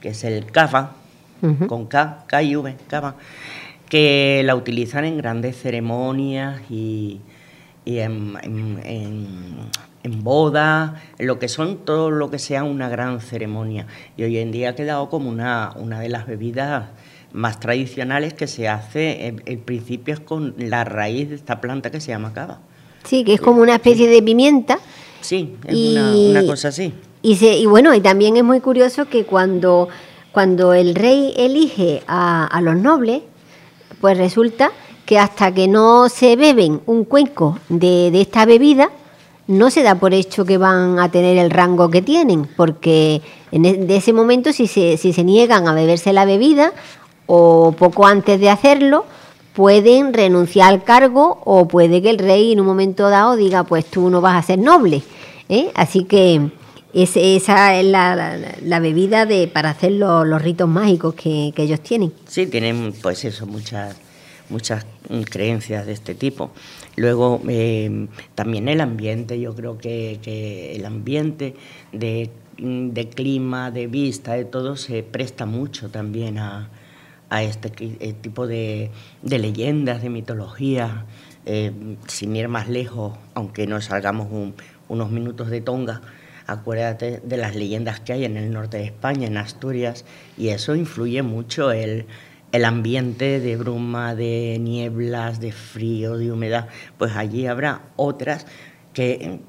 que 0.00 0.10
es 0.10 0.24
el 0.24 0.46
cava, 0.46 0.96
con 1.66 1.86
K, 1.86 2.24
K 2.26 2.42
y 2.42 2.56
V, 2.56 2.74
cava, 2.88 3.16
que 3.88 4.42
la 4.44 4.54
utilizan 4.54 5.04
en 5.04 5.18
grandes 5.18 5.60
ceremonias 5.60 6.60
y 6.70 7.20
y 7.84 7.98
en, 7.98 8.36
en, 8.42 9.70
en, 10.02 10.24
boda, 10.24 11.02
lo 11.18 11.38
que 11.38 11.48
son 11.48 11.78
todo 11.84 12.10
lo 12.10 12.30
que 12.30 12.38
sea 12.38 12.64
una 12.64 12.88
gran 12.88 13.20
ceremonia. 13.20 13.86
Y 14.16 14.24
hoy 14.24 14.38
en 14.38 14.52
día 14.52 14.70
ha 14.70 14.74
quedado 14.74 15.08
como 15.10 15.28
una, 15.28 15.72
una 15.76 16.00
de 16.00 16.08
las 16.08 16.26
bebidas 16.26 16.88
más 17.32 17.60
tradicionales 17.60 18.32
que 18.32 18.46
se 18.46 18.68
hace, 18.68 19.26
en, 19.26 19.60
principio 19.60 20.14
es 20.14 20.20
con 20.20 20.54
la 20.56 20.84
raíz 20.84 21.30
de 21.30 21.34
esta 21.34 21.60
planta 21.60 21.90
que 21.90 22.00
se 22.00 22.08
llama 22.08 22.32
cava. 22.32 22.60
Sí, 23.04 23.24
que 23.24 23.34
es 23.34 23.40
como 23.40 23.60
una 23.60 23.74
especie 23.74 24.08
de 24.08 24.22
pimienta 24.22 24.78
Sí, 25.24 25.56
es 25.66 25.74
una, 25.74 26.44
cosa 26.46 26.68
así. 26.68 26.92
Y, 27.22 27.42
y 27.42 27.64
bueno, 27.64 27.94
y 27.94 28.00
también 28.00 28.36
es 28.36 28.44
muy 28.44 28.60
curioso 28.60 29.06
que 29.06 29.24
cuando, 29.24 29.88
cuando 30.32 30.74
el 30.74 30.94
rey 30.94 31.32
elige 31.38 32.02
a, 32.06 32.46
a 32.46 32.60
los 32.60 32.76
nobles, 32.76 33.22
pues 34.02 34.18
resulta 34.18 34.70
que 35.04 35.18
hasta 35.18 35.52
que 35.52 35.68
no 35.68 36.08
se 36.08 36.36
beben 36.36 36.80
un 36.86 37.04
cuenco 37.04 37.58
de, 37.68 38.10
de, 38.10 38.20
esta 38.20 38.44
bebida, 38.46 38.90
no 39.46 39.70
se 39.70 39.82
da 39.82 39.96
por 39.96 40.14
hecho 40.14 40.44
que 40.44 40.56
van 40.56 40.98
a 40.98 41.10
tener 41.10 41.36
el 41.36 41.50
rango 41.50 41.90
que 41.90 42.02
tienen, 42.02 42.48
porque 42.56 43.20
en 43.52 43.64
e, 43.64 43.74
de 43.74 43.96
ese 43.96 44.12
momento 44.12 44.52
si 44.52 44.66
se, 44.66 44.96
si 44.96 45.12
se 45.12 45.24
niegan 45.24 45.68
a 45.68 45.74
beberse 45.74 46.12
la 46.12 46.24
bebida 46.24 46.72
o 47.26 47.74
poco 47.78 48.06
antes 48.06 48.40
de 48.40 48.50
hacerlo, 48.50 49.04
pueden 49.54 50.12
renunciar 50.12 50.72
al 50.72 50.82
cargo 50.82 51.40
o 51.44 51.68
puede 51.68 52.02
que 52.02 52.10
el 52.10 52.18
rey 52.18 52.52
en 52.52 52.60
un 52.60 52.66
momento 52.66 53.08
dado 53.08 53.36
diga, 53.36 53.64
pues 53.64 53.86
tú 53.86 54.10
no 54.10 54.20
vas 54.20 54.36
a 54.36 54.46
ser 54.46 54.58
noble. 54.58 55.02
¿eh? 55.48 55.70
Así 55.74 56.04
que 56.04 56.50
esa 56.92 57.76
es 57.76 57.84
la, 57.86 58.80
bebida 58.80 59.26
de 59.26 59.48
para 59.48 59.70
hacer 59.70 59.92
los, 59.92 60.42
ritos 60.42 60.68
mágicos 60.68 61.14
que, 61.14 61.52
ellos 61.56 61.80
tienen. 61.80 62.12
Sí, 62.26 62.46
tienen 62.46 62.92
pues 63.00 63.24
eso, 63.24 63.46
muchas, 63.46 63.96
muchas 64.48 64.86
creencias 65.30 65.86
de 65.86 65.92
este 65.92 66.14
tipo. 66.14 66.50
Luego 66.96 67.40
eh, 67.48 68.08
también 68.34 68.68
el 68.68 68.80
ambiente, 68.80 69.40
yo 69.40 69.54
creo 69.54 69.78
que, 69.78 70.72
el 70.74 70.84
ambiente 70.86 71.54
de, 71.92 72.30
clima, 73.14 73.70
de 73.70 73.86
vista, 73.86 74.34
de 74.34 74.44
todo, 74.44 74.76
se 74.76 75.02
presta 75.02 75.46
mucho 75.46 75.90
también 75.90 76.38
a, 76.38 76.70
este 77.30 77.72
eh, 77.80 78.12
tipo 78.12 78.46
de, 78.46 78.90
leyendas, 79.22 80.02
de 80.02 80.10
mitología. 80.10 81.06
Eh, 81.46 81.72
sin 82.06 82.34
ir 82.36 82.48
más 82.48 82.70
lejos, 82.70 83.18
aunque 83.34 83.66
no 83.66 83.78
salgamos 83.82 84.28
unos 84.88 85.10
minutos 85.10 85.50
de 85.50 85.60
Tonga, 85.60 86.00
acuérdate 86.46 87.20
de 87.22 87.36
las 87.36 87.54
leyendas 87.54 88.00
que 88.00 88.14
hay 88.14 88.24
en 88.24 88.38
el 88.38 88.50
norte 88.50 88.78
de 88.78 88.84
España, 88.84 89.26
en 89.26 89.36
Asturias, 89.36 90.06
y 90.38 90.48
eso 90.48 90.74
influye 90.74 91.22
mucho 91.22 91.70
el, 91.70 92.06
el 92.54 92.64
ambiente 92.64 93.40
de 93.40 93.56
bruma, 93.56 94.14
de 94.14 94.58
nieblas, 94.60 95.40
de 95.40 95.50
frío, 95.50 96.16
de 96.16 96.30
humedad, 96.30 96.68
pues 96.98 97.16
allí 97.16 97.48
habrá 97.48 97.82
otras 97.96 98.46
que 98.92 99.40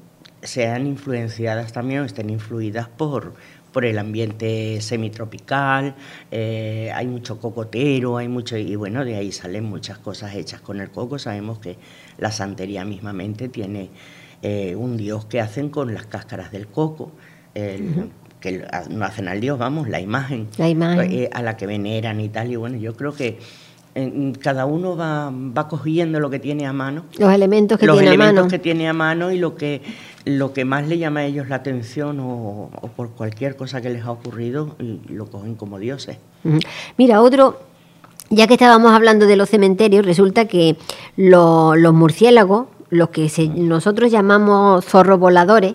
sean 0.42 0.88
influenciadas 0.88 1.72
también 1.72 2.04
estén 2.04 2.30
influidas 2.30 2.88
por, 2.88 3.34
por 3.70 3.84
el 3.84 4.00
ambiente 4.00 4.80
semitropical, 4.80 5.94
eh, 6.32 6.90
hay 6.92 7.06
mucho 7.06 7.38
cocotero, 7.38 8.16
hay 8.16 8.26
mucho, 8.26 8.56
y 8.56 8.74
bueno, 8.74 9.04
de 9.04 9.14
ahí 9.14 9.30
salen 9.30 9.66
muchas 9.66 9.98
cosas 9.98 10.34
hechas 10.34 10.60
con 10.60 10.80
el 10.80 10.90
coco. 10.90 11.20
Sabemos 11.20 11.60
que 11.60 11.78
la 12.18 12.32
santería 12.32 12.84
mismamente 12.84 13.48
tiene 13.48 13.90
eh, 14.42 14.74
un 14.74 14.96
dios 14.96 15.26
que 15.26 15.40
hacen 15.40 15.68
con 15.68 15.94
las 15.94 16.06
cáscaras 16.06 16.50
del 16.50 16.66
coco. 16.66 17.12
El, 17.54 18.10
que 18.46 18.64
no 18.90 19.04
hacen 19.04 19.26
al 19.26 19.40
Dios, 19.40 19.58
vamos, 19.58 19.88
la 19.88 20.00
imagen, 20.00 20.46
eh, 20.58 21.28
a 21.32 21.42
la 21.42 21.56
que 21.56 21.66
veneran 21.66 22.20
y 22.20 22.28
tal. 22.28 22.52
Y 22.52 22.56
bueno, 22.56 22.76
yo 22.76 22.94
creo 22.94 23.12
que 23.12 23.38
cada 24.40 24.66
uno 24.66 24.96
va, 24.96 25.32
va 25.32 25.68
cogiendo 25.68 26.20
lo 26.20 26.30
que 26.30 26.38
tiene 26.38 26.66
a 26.66 26.72
mano. 26.72 27.04
Los 27.18 27.32
elementos 27.32 27.78
que 27.78 27.86
tiene 27.86 27.98
a 27.98 28.02
mano. 28.02 28.12
Los 28.12 28.24
elementos 28.24 28.52
que 28.52 28.58
tiene 28.58 28.88
a 28.88 28.92
mano 28.92 29.32
y 29.32 29.38
lo 29.38 29.56
que, 29.56 29.82
lo 30.24 30.52
que 30.52 30.64
más 30.64 30.86
le 30.86 30.98
llama 30.98 31.20
a 31.20 31.24
ellos 31.24 31.48
la 31.48 31.56
atención 31.56 32.20
o, 32.20 32.70
por 32.94 33.10
cualquier 33.10 33.56
cosa 33.56 33.80
que 33.80 33.90
les 33.90 34.04
ha 34.04 34.10
ocurrido, 34.12 34.76
lo 35.08 35.26
cogen 35.26 35.54
como 35.54 35.78
dioses. 35.78 36.18
Mira, 36.96 37.22
otro, 37.22 37.58
ya 38.30 38.46
que 38.46 38.54
estábamos 38.54 38.92
hablando 38.92 39.26
de 39.26 39.36
los 39.36 39.48
cementerios, 39.48 40.04
resulta 40.04 40.46
que 40.46 40.76
los 41.16 41.94
murciélagos, 41.94 42.66
los 42.90 43.08
que 43.08 43.28
nosotros 43.56 44.12
llamamos 44.12 44.84
zorros 44.84 45.18
voladores, 45.18 45.74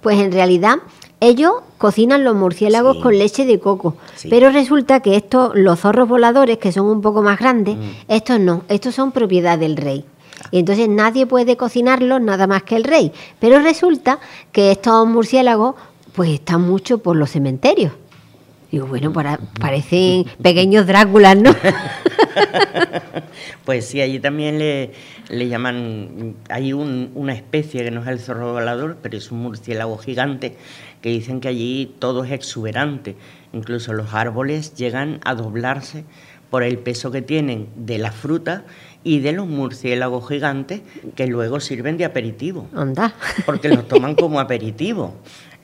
pues 0.00 0.18
en 0.18 0.32
realidad 0.32 0.76
ellos 1.20 1.52
cocinan 1.78 2.24
los 2.24 2.34
murciélagos 2.36 2.98
con 2.98 3.18
leche 3.18 3.46
de 3.46 3.58
coco, 3.58 3.96
pero 4.28 4.50
resulta 4.50 5.00
que 5.00 5.16
estos, 5.16 5.54
los 5.54 5.80
zorros 5.80 6.08
voladores, 6.08 6.58
que 6.58 6.72
son 6.72 6.86
un 6.86 7.00
poco 7.00 7.22
más 7.22 7.38
grandes, 7.38 7.76
mm. 7.76 7.90
estos 8.08 8.40
no, 8.40 8.64
estos 8.68 8.94
son 8.94 9.12
propiedad 9.12 9.58
del 9.58 9.76
rey. 9.76 10.04
Y 10.50 10.58
entonces 10.58 10.88
nadie 10.88 11.26
puede 11.26 11.56
cocinarlos 11.56 12.20
nada 12.20 12.46
más 12.46 12.62
que 12.62 12.76
el 12.76 12.84
rey. 12.84 13.12
Pero 13.40 13.60
resulta 13.60 14.20
que 14.52 14.70
estos 14.70 15.06
murciélagos 15.08 15.74
pues 16.12 16.30
están 16.30 16.62
mucho 16.62 16.98
por 16.98 17.16
los 17.16 17.30
cementerios. 17.30 17.92
Digo, 18.70 18.86
bueno, 18.86 19.12
para, 19.12 19.38
parecen 19.60 20.24
pequeños 20.42 20.86
Dráculas, 20.86 21.36
¿no? 21.36 21.54
pues 23.64 23.86
sí, 23.86 24.00
allí 24.00 24.18
también 24.18 24.58
le, 24.58 24.92
le 25.28 25.48
llaman, 25.48 26.34
hay 26.48 26.72
una 26.72 27.32
especie 27.32 27.84
que 27.84 27.90
no 27.90 28.02
es 28.02 28.08
el 28.08 28.18
zorro 28.18 28.52
volador, 28.52 28.98
pero 29.00 29.16
es 29.16 29.30
un 29.30 29.38
murciélago 29.38 29.96
gigante 29.98 30.56
que 31.06 31.12
dicen 31.12 31.38
que 31.38 31.46
allí 31.46 31.94
todo 32.00 32.24
es 32.24 32.32
exuberante, 32.32 33.14
incluso 33.52 33.92
los 33.92 34.12
árboles 34.12 34.74
llegan 34.74 35.20
a 35.24 35.36
doblarse 35.36 36.02
por 36.50 36.64
el 36.64 36.78
peso 36.78 37.12
que 37.12 37.22
tienen 37.22 37.68
de 37.76 37.98
la 37.98 38.10
fruta 38.10 38.64
y 39.04 39.20
de 39.20 39.30
los 39.30 39.46
murciélagos 39.46 40.26
gigantes 40.26 40.80
que 41.14 41.28
luego 41.28 41.60
sirven 41.60 41.96
de 41.96 42.06
aperitivo. 42.06 42.68
Anda. 42.74 43.14
Porque 43.46 43.68
los 43.68 43.86
toman 43.86 44.16
como 44.16 44.40
aperitivo. 44.40 45.14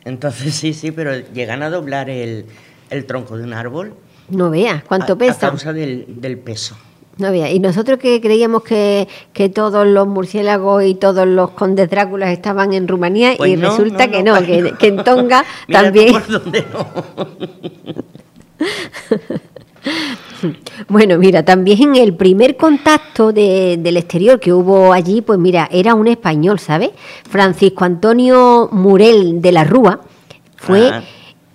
Entonces 0.05 0.55
sí, 0.55 0.75
sí, 0.75 0.93
pero 0.93 1.19
llegan 1.33 1.65
a 1.65 1.71
doblar 1.71 2.09
el, 2.09 2.47
tronco 3.09 3.37
de 3.37 3.43
un 3.43 3.53
árbol. 3.53 3.97
No 4.29 4.49
veas 4.49 4.85
cuánto 4.85 5.19
pesa. 5.19 5.49
A 5.49 5.51
causa 5.51 5.73
del, 5.73 6.21
del 6.21 6.39
peso. 6.39 6.77
No 7.19 7.29
había. 7.29 7.51
Y 7.51 7.59
nosotros 7.61 7.99
que 7.99 8.21
creíamos 8.21 8.63
que, 8.63 9.07
todos 9.55 9.87
los 9.87 10.07
murciélagos 10.07 10.85
y 10.85 10.95
todos 10.95 11.27
los 11.27 11.51
condes 11.51 11.91
Dráculas 11.91 12.31
estaban 12.31 12.73
en 12.73 12.89
Rumanía 12.89 13.35
pues 13.37 13.51
y 13.51 13.57
resulta 13.57 14.11
que 14.11 14.23
no, 14.23 14.41
que, 14.45 14.75
en 14.81 15.05
Tonga 15.05 15.45
también. 15.71 16.15
Bueno, 20.89 21.19
mira, 21.19 21.45
también 21.45 21.83
en 21.83 21.97
el 21.97 22.17
primer 22.17 22.57
contacto 22.57 23.33
del 23.33 23.97
exterior 23.97 24.41
que 24.41 24.53
hubo 24.53 24.93
allí, 24.93 25.23
pues 25.23 25.39
mira, 25.39 25.69
era 25.71 25.95
un 25.95 26.09
español, 26.09 26.59
¿sabes? 26.59 26.91
Francisco 27.29 27.85
Antonio 27.85 28.69
Murel 28.73 29.41
de 29.41 29.53
la 29.53 29.65
Rúa 29.65 30.01
fue 30.57 30.89
ah. 30.89 31.03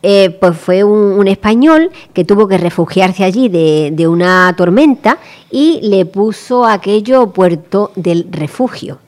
Eh, 0.04 0.30
pues 0.30 0.56
fue 0.56 0.84
un, 0.84 1.28
español 1.28 1.90
que 2.14 2.24
tuvo 2.24 2.48
que 2.48 2.58
refugiarse 2.58 3.24
allí 3.24 3.50
de, 3.50 4.08
una 4.08 4.54
tormenta 4.56 5.18
y 5.50 5.80
le 5.82 6.06
puso 6.06 6.66
aquello 6.66 7.32
puerto 7.32 7.92
del 7.96 8.28
refugio. 8.32 9.00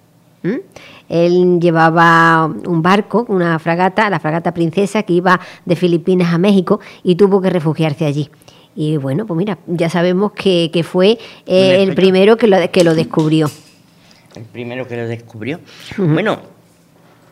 Él 1.10 1.60
llevaba 1.60 2.46
un 2.46 2.82
barco, 2.82 3.26
una 3.30 3.60
fragata, 3.60 4.10
la 4.10 4.20
fragata 4.20 4.54
Princesa, 4.54 5.04
que 5.04 5.14
iba 5.14 5.40
de 5.66 5.76
Filipinas 5.76 6.34
a 6.34 6.38
México 6.38 6.80
y 7.04 7.16
tuvo 7.16 7.42
que 7.42 7.50
refugiarse 7.50 8.06
allí. 8.06 8.30
Y 8.76 8.98
bueno, 8.98 9.26
pues 9.26 9.38
mira, 9.38 9.58
ya 9.68 9.90
sabemos 9.90 10.32
que, 10.32 10.70
fue 10.84 11.18
eh, 11.46 11.84
el 11.84 11.96
primero 11.96 12.38
que 12.38 12.48
lo, 12.48 12.72
que 12.72 12.84
lo 12.84 12.96
descubrió. 12.96 13.50
El 14.36 14.44
primero 14.44 14.88
que 14.88 14.96
lo 14.96 15.08
descubrió. 15.08 15.60
Bueno, 15.98 16.40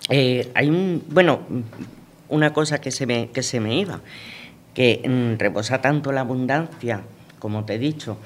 eh, 0.09 0.51
hay 0.53 0.69
un. 0.69 1.03
Bueno, 1.09 1.39
una 2.29 2.53
cosa 2.53 2.79
que 2.79 2.91
se 2.91 3.05
me, 3.05 3.29
que 3.29 3.43
se 3.43 3.59
me 3.59 3.75
iba, 3.75 4.01
que 4.73 5.01
mm, 5.07 5.39
reposa 5.39 5.81
tanto 5.81 6.11
la 6.11 6.21
abundancia, 6.21 7.01
como 7.39 7.65
te 7.65 7.75
he 7.75 7.79
dicho, 7.79 8.17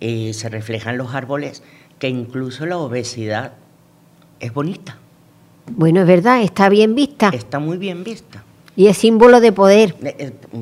y 0.00 0.32
se 0.34 0.48
refleja 0.48 0.90
en 0.90 0.98
los 0.98 1.14
árboles, 1.14 1.62
que 1.98 2.08
incluso 2.08 2.66
la 2.66 2.78
obesidad 2.78 3.52
es 4.40 4.52
bonita. 4.52 4.98
Bueno, 5.68 6.00
es 6.02 6.06
verdad, 6.06 6.42
está 6.42 6.68
bien 6.68 6.94
vista. 6.94 7.30
Está 7.32 7.58
muy 7.58 7.78
bien 7.78 8.04
vista. 8.04 8.44
Y 8.76 8.88
es 8.88 8.98
símbolo 8.98 9.40
de 9.40 9.52
poder. 9.52 9.96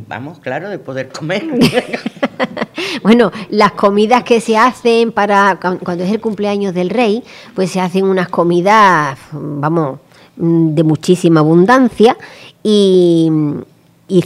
Vamos, 0.09 0.39
claro, 0.39 0.71
de 0.71 0.79
poder 0.79 1.09
comer. 1.09 1.45
bueno, 3.03 3.33
las 3.51 3.73
comidas 3.73 4.23
que 4.23 4.41
se 4.41 4.57
hacen 4.57 5.11
para 5.11 5.59
cuando 5.61 6.05
es 6.05 6.11
el 6.11 6.21
cumpleaños 6.21 6.75
del 6.75 6.91
rey, 6.91 7.25
pues 7.55 7.73
se 7.73 7.81
hacen 7.81 8.05
unas 8.05 8.29
comidas, 8.29 9.19
vamos, 9.33 9.99
de 10.37 10.83
muchísima 10.85 11.41
abundancia 11.41 12.17
y, 12.65 13.31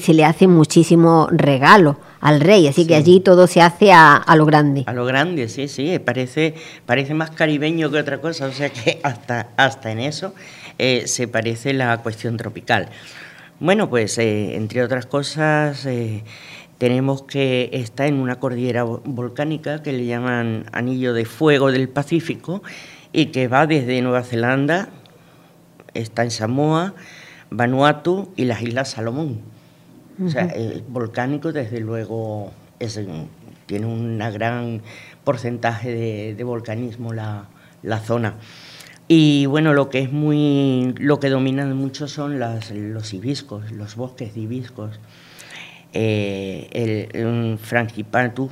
se 0.01 0.15
le 0.15 0.25
hace 0.25 0.47
muchísimo 0.47 1.29
regalo 1.31 1.99
al 2.21 2.41
rey, 2.41 2.69
así 2.69 2.87
que 2.87 2.95
allí 2.95 3.21
todo 3.21 3.47
se 3.47 3.61
hace 3.61 3.93
a, 3.93 4.25
lo 4.37 4.47
grande. 4.47 4.85
A 4.87 4.93
lo 4.93 5.05
grande, 5.05 5.49
sí, 5.49 5.69
sí, 5.69 5.99
parece, 5.99 6.55
parece 6.87 7.15
más 7.15 7.31
caribeño 7.31 7.91
que 7.91 7.99
otra 7.99 8.21
cosa, 8.21 8.47
o 8.47 8.53
sea 8.53 8.71
que 8.71 9.01
hasta, 9.03 9.49
hasta 9.57 9.91
en 9.91 9.99
eso 10.01 10.35
eh, 10.79 11.07
se 11.07 11.29
parece 11.29 11.73
la 11.75 11.99
cuestión 11.99 12.37
tropical. 12.37 12.89
Bueno, 13.61 13.91
pues 13.91 14.19
eh, 14.19 14.55
entre 14.55 14.85
otras 14.85 15.07
cosas 15.07 15.85
eh, 15.87 16.23
tenemos 16.79 17.23
que 17.23 17.71
está 17.73 18.07
en 18.07 18.15
una 18.15 18.39
cordillera 18.39 18.85
volcánica 18.85 19.83
que 19.83 19.93
le 19.93 20.07
llaman 20.07 20.67
Anillo 20.73 21.13
de 21.13 21.25
Fuego 21.25 21.73
del 21.73 21.89
Pacífico 21.89 22.63
y 23.13 23.27
que 23.27 23.49
va 23.49 23.67
desde 23.67 24.01
Nueva 24.01 24.23
Zelanda, 24.23 24.91
está 25.95 26.23
en 26.23 26.31
Samoa, 26.31 26.95
Vanuatu 27.51 28.29
y 28.37 28.45
las 28.45 28.63
Islas 28.63 28.91
Salomón. 28.91 29.41
O 30.25 30.29
sea, 30.29 30.47
el 30.47 30.83
volcánico, 30.89 31.53
desde 31.53 31.79
luego, 31.79 32.53
tiene 33.67 33.87
un 33.87 34.19
gran 34.19 34.83
porcentaje 35.23 36.35
de, 36.35 36.45
volcanismo 36.45 37.13
la, 37.13 37.47
zona. 38.05 38.35
Y 39.07 39.47
bueno, 39.47 39.73
lo 39.75 39.89
que 39.91 40.01
es 40.01 40.13
muy, 40.13 40.95
lo 40.99 41.21
que 41.21 41.29
dominan 41.29 41.75
mucho 41.77 42.09
son 42.09 42.39
las, 42.41 42.71
los 42.71 43.15
hibiscos, 43.15 43.71
los 43.71 43.95
bosques 43.95 44.35
de 44.35 44.41
hibiscos, 44.41 44.99
eh, 45.93 47.09
el, 47.13 47.27
un 47.27 47.59
frangipatu 47.59 48.51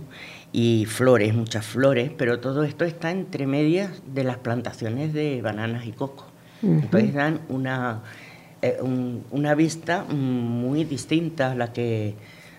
y 0.52 0.86
flores, 0.86 1.34
muchas 1.34 1.66
flores, 1.66 2.10
pero 2.16 2.40
todo 2.40 2.62
esto 2.62 2.84
está 2.84 3.10
entre 3.10 3.46
medias 3.46 4.02
de 4.06 4.24
las 4.24 4.38
plantaciones 4.38 5.12
de 5.12 5.42
bananas 5.42 5.84
y 5.86 5.92
coco. 5.92 6.26
Entonces 6.62 7.12
dan 7.12 7.40
una, 7.48 8.02
eh, 8.68 8.78
una 9.30 9.54
vista 9.54 10.04
muy 10.04 10.84
distinta 10.84 11.52
a 11.52 11.54
la 11.54 11.72
que 11.72 12.14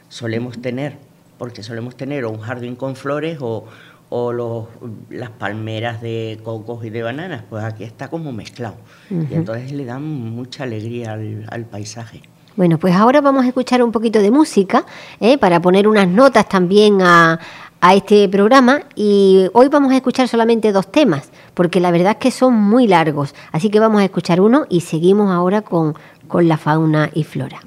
solemos 0.10 0.62
tener, 0.62 0.98
porque 1.38 1.64
solemos 1.64 1.96
tener 1.96 2.26
un 2.26 2.40
jardín 2.40 2.76
con 2.76 2.96
flores 2.96 3.38
o, 3.42 3.66
o 4.10 4.32
los, 4.32 4.66
las 5.10 5.30
palmeras 5.32 6.02
de 6.02 6.40
cocos 6.44 6.86
y 6.86 6.90
de 6.90 7.04
bananas, 7.04 7.44
pues 7.50 7.64
aquí 7.64 7.84
está 7.84 8.10
como 8.10 8.32
mezclado. 8.32 8.76
Y 9.10 9.34
entonces 9.34 9.72
le 9.72 9.86
dan 9.86 10.04
mucha 10.04 10.64
alegría 10.64 11.14
al, 11.14 11.66
paisaje. 11.66 12.22
Bueno, 12.56 12.78
pues 12.80 12.96
ahora 12.96 13.22
vamos 13.22 13.46
a 13.46 13.50
escuchar 13.50 13.84
un 13.84 13.92
poquito 13.92 14.20
de 14.20 14.32
música 14.32 14.86
¿eh? 15.20 15.38
para 15.38 15.62
poner 15.62 15.88
unas 15.88 16.08
notas 16.08 16.48
también 16.48 17.02
a, 17.02 17.40
a 17.82 17.96
este 17.96 18.28
programa 18.30 18.82
y 18.96 19.48
hoy 19.54 19.68
vamos 19.70 19.92
a 19.92 19.96
escuchar 19.96 20.28
solamente 20.28 20.72
dos 20.72 20.92
temas, 20.92 21.30
porque 21.54 21.80
la 21.80 21.92
verdad 21.92 22.14
es 22.14 22.18
que 22.18 22.32
son 22.32 22.54
muy 22.54 22.88
largos. 22.88 23.36
Así 23.52 23.70
que 23.70 23.80
vamos 23.80 24.02
a 24.02 24.06
escuchar 24.06 24.42
uno 24.42 24.66
y 24.70 24.82
seguimos 24.82 25.32
ahora 25.32 25.62
con, 25.62 25.96
con 26.28 26.48
la 26.48 26.58
fauna 26.58 27.10
y 27.14 27.24
flora. 27.24 27.60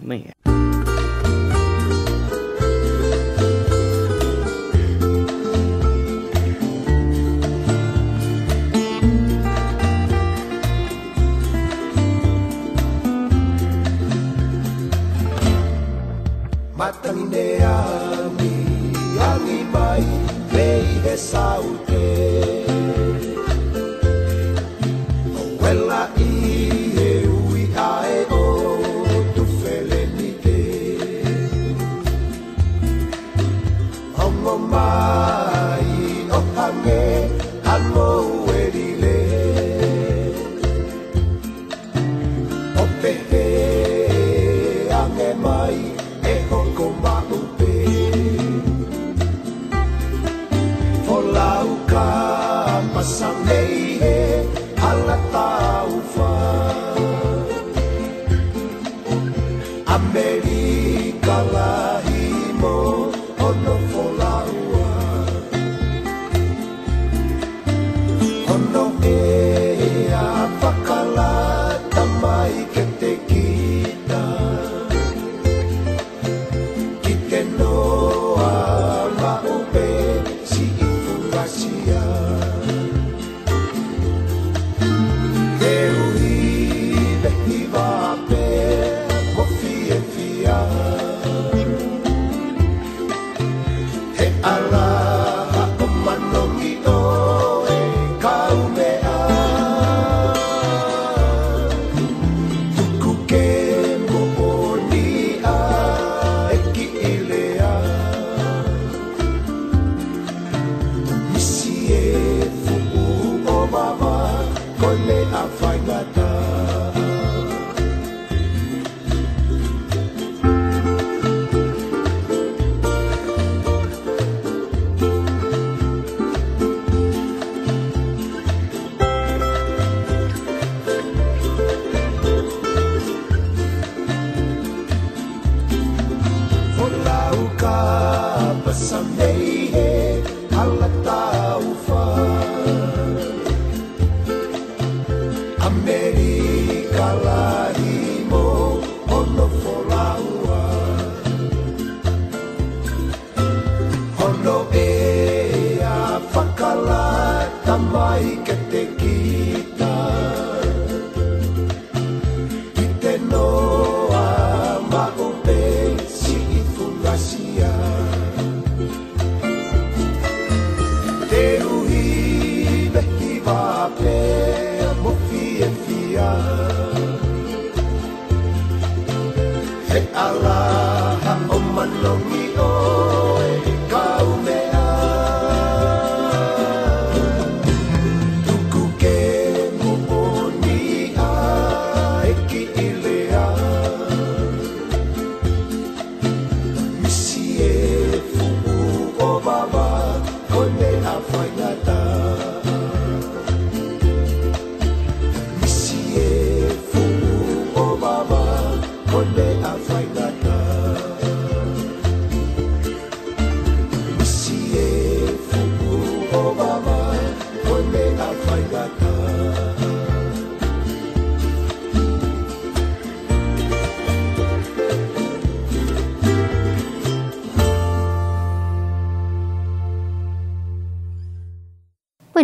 saúde 21.20 21.74
o 21.74 21.78
teu. 21.84 22.59
the 55.10 55.16
thought. 55.32 55.59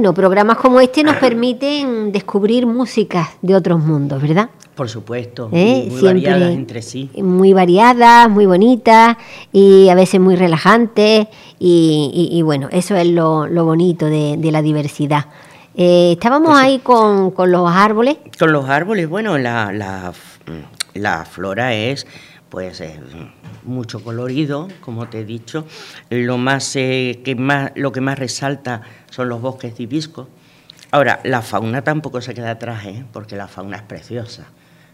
Bueno, 0.07 0.15
programas 0.15 0.59
como 0.59 0.81
este 0.81 1.03
nos 1.03 1.17
permiten 1.17 2.13
descubrir 2.13 2.65
músicas 2.65 3.31
de 3.43 3.57
otros 3.57 3.81
mundos, 3.81 4.23
¿verdad? 4.23 4.51
Por 4.77 4.89
supuesto, 4.89 5.49
¿Eh? 5.53 5.89
muy 5.91 6.01
variadas 6.01 6.53
entre 6.53 6.81
sí. 6.81 7.11
Muy 7.17 7.53
variadas, 7.53 8.31
muy 8.31 8.47
bonitas 8.47 9.17
y 9.51 9.89
a 9.89 9.97
veces 9.97 10.21
muy 10.21 10.37
relajantes 10.37 11.27
y, 11.59 12.41
bueno, 12.45 12.69
eso 12.71 12.95
es 12.95 13.09
lo, 13.09 13.49
bonito 13.49 14.07
de, 14.07 14.39
la 14.53 14.63
diversidad. 14.63 15.25
Eh, 15.75 16.13
estábamos 16.13 16.51
Pues 16.51 16.63
ahí 16.63 16.79
con, 16.79 17.33
con 17.33 17.51
los 17.51 17.69
árboles. 17.69 18.19
Con 18.39 18.53
los 18.53 18.69
árboles, 18.69 19.09
bueno, 19.09 19.39
la, 19.39 19.73
la, 19.73 20.13
mm, 20.47 21.01
la 21.01 21.25
flora 21.25 21.75
es 21.75 22.07
pues 22.49 22.81
eh, 22.81 23.01
mucho 23.67 24.03
colorido, 24.03 24.69
como 24.81 25.09
te 25.09 25.21
he 25.21 25.25
dicho. 25.25 25.67
Lo 26.11 26.39
más, 26.39 26.75
eh, 26.77 27.21
que 27.25 27.35
más 27.35 27.73
lo 27.75 27.93
que 27.93 28.01
más 28.01 28.19
resalta 28.19 28.83
son 29.11 29.29
los 29.29 29.41
bosques 29.41 29.77
de 29.77 29.85
hibisco. 29.85 30.29
Ahora, 30.91 31.21
la 31.25 31.43
fauna 31.43 31.83
tampoco 31.83 32.21
se 32.21 32.33
queda 32.33 32.53
atrás, 32.53 32.87
¿eh? 32.87 33.05
porque 33.13 33.37
la 33.37 33.49
fauna 33.49 33.77
es 33.77 33.83
preciosa. 33.83 34.47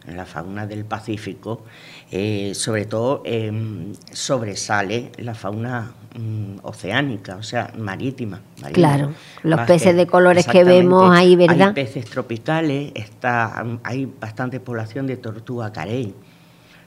La 0.06 0.26
fauna 0.26 0.66
del 0.66 0.84
Pacífico, 0.84 1.62
eh, 2.10 2.54
sobre 2.56 2.86
todo, 2.86 3.22
eh, 3.24 3.92
sobresale 4.10 5.12
la 5.18 5.32
fauna 5.32 5.92
mm, 6.18 6.56
oceánica, 6.64 7.36
o 7.36 7.44
sea, 7.44 7.72
marítima. 7.78 8.40
Claro, 8.72 9.12
los 9.44 9.60
peces 9.60 9.94
de 9.94 10.08
colores 10.08 10.44
que 10.48 10.64
vemos 10.64 11.16
ahí, 11.16 11.36
¿verdad? 11.36 11.68
Hay 11.68 11.74
peces 11.74 12.06
tropicales, 12.06 12.90
está, 12.96 13.64
hay 13.84 14.06
bastante 14.06 14.58
población 14.58 15.06
de 15.06 15.18
tortuga 15.18 15.72
carey, 15.72 16.12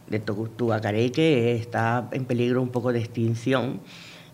de 0.08 0.20
tortuga 0.20 0.80
carey 0.82 1.10
que 1.12 1.56
está 1.56 2.08
en 2.12 2.26
peligro 2.26 2.62
un 2.62 2.70
poco 2.70 2.94
de 2.94 3.00
extinción 3.00 3.80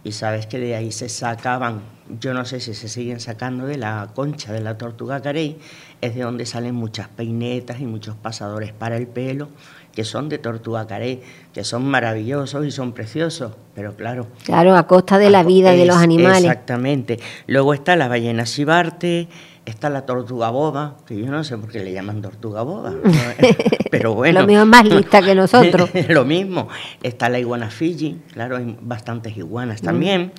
y 0.04 0.12
sabes 0.14 0.48
que 0.48 0.58
de 0.58 0.76
ahí 0.76 0.92
se 0.92 1.10
sacaban, 1.10 1.82
yo 2.20 2.34
no 2.34 2.44
sé 2.44 2.60
si 2.60 2.74
se 2.74 2.90
siguen 2.90 3.20
sacando 3.20 3.68
de 3.68 3.78
la 3.78 4.10
concha 4.16 4.52
de 4.52 4.60
la 4.60 4.76
tortuga 4.78 5.22
carey, 5.22 5.60
es 6.02 6.16
de 6.16 6.22
donde 6.24 6.46
salen 6.48 6.74
muchas 6.74 7.08
peinetas 7.08 7.80
y 7.80 7.86
muchos 7.86 8.16
pasadores 8.16 8.74
para 8.74 8.98
el 8.98 9.06
pelo 9.08 9.50
que 9.94 10.04
son 10.06 10.28
de 10.30 10.38
tortuga 10.40 10.88
carey, 10.88 11.22
que 11.54 11.64
son 11.66 11.86
maravillosos 11.86 12.66
y 12.66 12.72
son 12.72 12.94
preciosos, 12.94 13.52
pero 13.76 13.96
claro, 13.96 14.26
Claro, 14.46 14.76
a 14.76 14.88
costa 14.88 15.18
de 15.20 15.30
la 15.30 15.44
vida 15.44 15.74
de 15.74 15.86
los 15.86 15.98
es- 15.98 16.02
animales. 16.02 16.40
Exactamente. 16.46 17.20
Luego 17.48 17.74
está 17.74 17.96
la 17.98 18.08
ballena 18.08 18.46
chivarte, 18.46 19.28
está 19.66 19.90
la 19.90 20.06
tortuga 20.06 20.50
boba, 20.50 20.98
que 21.06 21.20
yo 21.20 21.28
no 21.28 21.44
sé 21.44 21.58
por 21.58 21.72
qué 21.72 21.80
le 21.80 21.94
llaman 21.94 22.22
tortuga 22.22 22.62
boba, 22.64 22.94
pero 23.92 24.14
bueno. 24.14 24.42
Lo 24.42 24.48
mismo 24.48 24.64
es 24.64 24.68
más 24.68 24.86
lista 24.86 25.22
que 25.22 25.36
nosotros. 25.36 25.90
Lo 26.10 26.26
mismo. 26.26 26.68
Está 27.04 27.30
la 27.30 27.40
iguana 27.40 27.70
Fiji, 27.70 28.20
claro, 28.34 28.58
hay 28.58 28.78
bastantes 28.82 29.38
iguanas 29.38 29.82
también. 29.82 30.32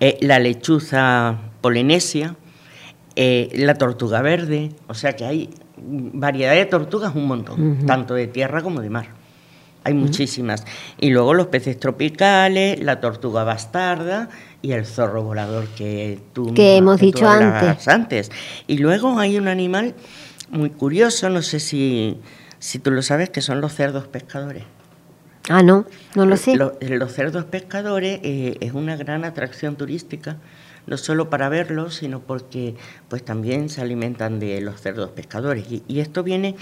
Eh, 0.00 0.18
la 0.20 0.38
lechuza 0.38 1.36
polinesia, 1.60 2.36
eh, 3.16 3.50
la 3.54 3.74
tortuga 3.74 4.22
verde, 4.22 4.72
o 4.86 4.94
sea 4.94 5.16
que 5.16 5.24
hay 5.24 5.50
variedad 5.76 6.54
de 6.54 6.66
tortugas 6.66 7.14
un 7.14 7.26
montón, 7.26 7.86
tanto 7.86 8.14
de 8.14 8.26
tierra 8.26 8.62
como 8.62 8.80
de 8.80 8.90
mar. 8.90 9.17
Hay 9.88 9.94
muchísimas. 9.94 10.64
Y 11.00 11.10
luego 11.10 11.34
los 11.34 11.46
peces 11.46 11.78
tropicales, 11.80 12.78
la 12.80 13.00
tortuga 13.00 13.42
bastarda 13.44 14.28
y 14.60 14.72
el 14.72 14.84
zorro 14.86 15.22
volador 15.22 15.66
que 15.68 16.20
tú 16.32 16.52
Que 16.54 16.76
hemos 16.76 17.00
dicho 17.00 17.26
antes. 17.28 17.88
antes. 17.88 18.30
Y 18.66 18.78
luego 18.78 19.18
hay 19.18 19.38
un 19.38 19.48
animal 19.48 19.94
muy 20.50 20.70
curioso, 20.70 21.30
no 21.30 21.42
sé 21.42 21.58
si, 21.60 22.18
si 22.58 22.78
tú 22.78 22.90
lo 22.90 23.02
sabes, 23.02 23.30
que 23.30 23.40
son 23.40 23.60
los 23.60 23.74
cerdos 23.74 24.06
pescadores. 24.08 24.64
Ah, 25.48 25.62
no, 25.62 25.86
no 26.14 26.26
lo 26.26 26.36
sé. 26.36 26.56
Lo- 26.56 26.74
los 26.80 27.12
cerdos 27.12 27.44
pescadores 27.46 28.20
eh, 28.22 28.56
es 28.60 28.72
una 28.74 28.96
gran 28.96 29.24
atracción 29.24 29.76
turística, 29.76 30.36
no 30.86 30.96
solo 30.96 31.28
para 31.30 31.48
verlos, 31.48 31.94
sino 31.96 32.20
porque 32.20 32.74
pues 33.08 33.24
también 33.24 33.68
se 33.68 33.80
alimentan 33.80 34.38
de 34.38 34.60
los 34.60 34.80
cerdos 34.80 35.10
pescadores. 35.10 35.66
Y, 35.70 35.82
y 35.88 36.00
esto 36.00 36.22
viene 36.22 36.54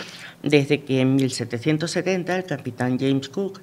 desde 0.43 0.83
que 0.83 1.01
en 1.01 1.17
1770 1.17 2.37
el 2.37 2.45
capitán 2.45 2.99
James 2.99 3.29
Cook 3.29 3.61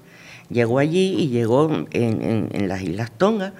llegó 0.49 0.79
allí 0.79 1.15
y 1.19 1.29
llegó 1.29 1.71
en, 1.91 2.21
en- 2.21 2.49
en 2.51 2.67
las 2.67 2.81
Islas 2.81 3.11
Tonga, 3.17 3.53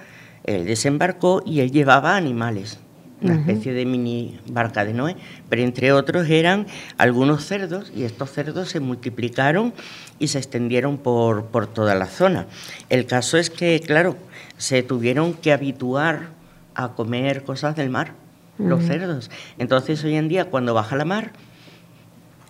él 0.44 0.64
desembarcó 0.66 1.42
y 1.46 1.60
él 1.60 1.70
llevaba 1.72 2.16
animales, 2.16 2.78
una 3.22 3.36
especie 3.36 3.72
de 3.72 3.86
mini 3.86 4.38
barca 4.50 4.84
de 4.84 4.92
Noé, 4.92 5.16
pero 5.48 5.62
entre 5.62 5.92
otros 5.92 6.28
eran 6.28 6.66
algunos 6.98 7.46
cerdos 7.46 7.90
y 7.96 8.02
estos 8.02 8.30
cerdos 8.30 8.68
se 8.68 8.80
multiplicaron 8.80 9.72
y 10.18 10.28
se 10.28 10.36
extendieron 10.38 10.98
por, 10.98 11.46
por 11.46 11.66
toda 11.66 11.94
la 11.94 12.04
zona. 12.06 12.46
El 12.90 13.06
caso 13.06 13.38
es 13.38 13.48
que, 13.48 13.80
claro, 13.80 14.16
se 14.58 14.82
tuvieron 14.82 15.32
que 15.32 15.52
habituar 15.52 16.28
a 16.74 16.94
comer 16.94 17.44
cosas 17.44 17.76
del 17.76 17.90
mar, 17.90 18.14
los 18.58 18.84
cerdos. 18.84 19.30
Entonces 19.58 20.02
hoy 20.04 20.14
en 20.14 20.28
día 20.28 20.50
cuando 20.50 20.74
baja 20.74 20.96
la 20.96 21.04
mar, 21.04 21.32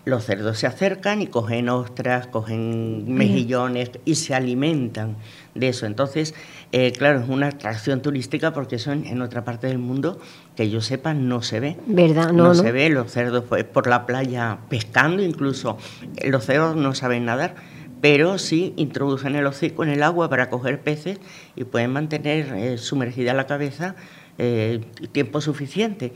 los 0.04 0.24
cerdos 0.24 0.58
se 0.58 0.66
acercan 0.66 1.22
y 1.22 1.26
cogen 1.28 1.68
ostras, 1.70 2.26
cogen 2.26 3.14
mejillones 3.14 3.90
y 4.04 4.16
se 4.16 4.34
alimentan 4.34 5.16
de 5.54 5.68
eso. 5.68 5.87
Entonces, 5.87 6.34
eh, 6.72 6.92
claro, 6.92 7.20
es 7.20 7.28
una 7.28 7.48
atracción 7.48 8.02
turística 8.02 8.52
porque 8.52 8.76
eso 8.76 8.92
en, 8.92 9.06
en 9.06 9.22
otra 9.22 9.44
parte 9.44 9.66
del 9.66 9.78
mundo, 9.78 10.20
que 10.56 10.68
yo 10.68 10.82
sepa, 10.82 11.14
no 11.14 11.42
se 11.42 11.60
ve. 11.60 11.76
¿Verdad? 11.87 12.32
No, 12.32 12.48
no. 12.48 12.54
se 12.54 12.70
ve 12.70 12.90
los 12.90 13.10
cerdos 13.10 13.44
pues, 13.48 13.64
por 13.64 13.87
la 13.87 14.04
playa 14.04 14.58
pescando, 14.68 15.22
incluso 15.22 15.78
eh, 16.16 16.28
los 16.28 16.44
cerdos 16.44 16.76
no 16.76 16.94
saben 16.94 17.24
nadar, 17.24 17.54
pero 18.05 18.37
sí 18.37 18.75
introducen 18.77 19.35
el 19.35 19.47
hocico 19.47 19.83
en 19.83 19.88
el 19.88 20.03
agua 20.03 20.29
para 20.29 20.51
coger 20.51 20.83
peces 20.83 21.21
y 21.57 21.64
pueden 21.64 21.90
mantener 21.90 22.53
eh, 22.53 22.77
sumergida 22.77 23.33
la 23.33 23.47
cabeza 23.47 23.97
eh, 24.37 24.83
tiempo 25.12 25.40
suficiente. 25.40 26.12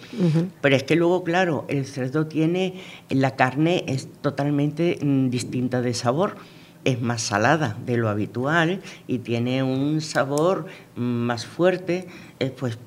Pero 0.60 0.76
es 0.76 0.82
que 0.82 0.96
luego, 0.96 1.24
claro, 1.24 1.64
el 1.68 1.86
cerdo 1.86 2.26
tiene, 2.26 2.74
la 3.08 3.36
carne 3.36 3.86
es 3.88 4.12
totalmente 4.20 4.98
mm, 5.00 5.30
distinta 5.30 5.80
de 5.80 5.94
sabor. 5.94 6.36
Es 6.84 7.00
más 7.00 7.22
salada 7.22 7.78
de 7.86 7.96
lo 7.96 8.10
habitual 8.10 8.82
y 9.06 9.20
tiene 9.20 9.62
un 9.62 10.02
sabor 10.02 10.66
mm, 10.94 11.00
más 11.00 11.46
fuerte, 11.46 12.06
eh, 12.38 12.50
pues 12.50 12.78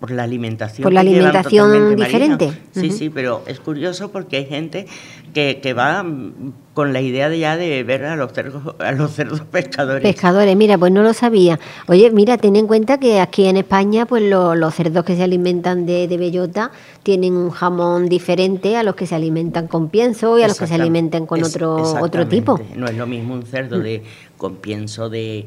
por 0.00 0.10
la 0.10 0.24
alimentación. 0.24 0.82
Por 0.82 0.92
la 0.92 1.00
alimentación 1.00 1.96
diferente. 1.96 2.52
Sí, 2.72 2.90
sí, 2.90 3.08
pero 3.08 3.42
es 3.46 3.60
curioso 3.60 4.10
porque 4.10 4.36
hay 4.36 4.44
gente 4.44 4.86
que, 5.32 5.60
que 5.62 5.72
va 5.72 6.02
mm, 6.02 6.52
con 6.74 6.92
la 6.92 7.00
idea 7.00 7.30
de 7.30 7.38
ya 7.38 7.56
de 7.56 7.82
ver 7.82 8.04
a 8.04 8.14
los 8.14 8.30
cerdos, 8.32 8.74
a 8.78 8.92
los 8.92 9.12
cerdos 9.12 9.40
pescadores. 9.50 10.02
Pescadores, 10.02 10.54
mira, 10.54 10.76
pues 10.76 10.92
no 10.92 11.02
lo 11.02 11.14
sabía. 11.14 11.58
Oye, 11.88 12.10
mira, 12.10 12.36
ten 12.36 12.56
en 12.56 12.66
cuenta 12.66 13.00
que 13.00 13.20
aquí 13.20 13.46
en 13.46 13.56
España, 13.56 14.04
pues 14.04 14.22
lo- 14.24 14.54
los 14.54 14.74
cerdos 14.74 15.02
que 15.04 15.16
se 15.16 15.22
alimentan 15.22 15.86
de, 15.86 16.06
de 16.08 16.18
bellota 16.18 16.70
tienen 17.02 17.34
un 17.34 17.48
jamón 17.50 18.10
diferente 18.10 18.76
a 18.76 18.82
los 18.82 18.96
que 18.96 19.06
se 19.06 19.14
alimentan 19.14 19.66
con 19.66 19.88
pienso 19.88 20.38
y 20.38 20.42
a 20.42 20.48
los 20.48 20.58
que 20.58 20.66
se 20.66 20.74
alimentan 20.74 21.24
con 21.24 21.42
otro, 21.42 21.76
otro 22.02 22.26
tipo. 22.28 22.58
Mm. 22.58 22.78
No 22.80 22.86
es 22.86 22.96
lo 22.96 23.06
mismo 23.06 23.32
un 23.32 23.44
cerdo 23.44 23.78
de, 23.80 24.02
con 24.36 24.56
pienso 24.56 25.08
de, 25.08 25.46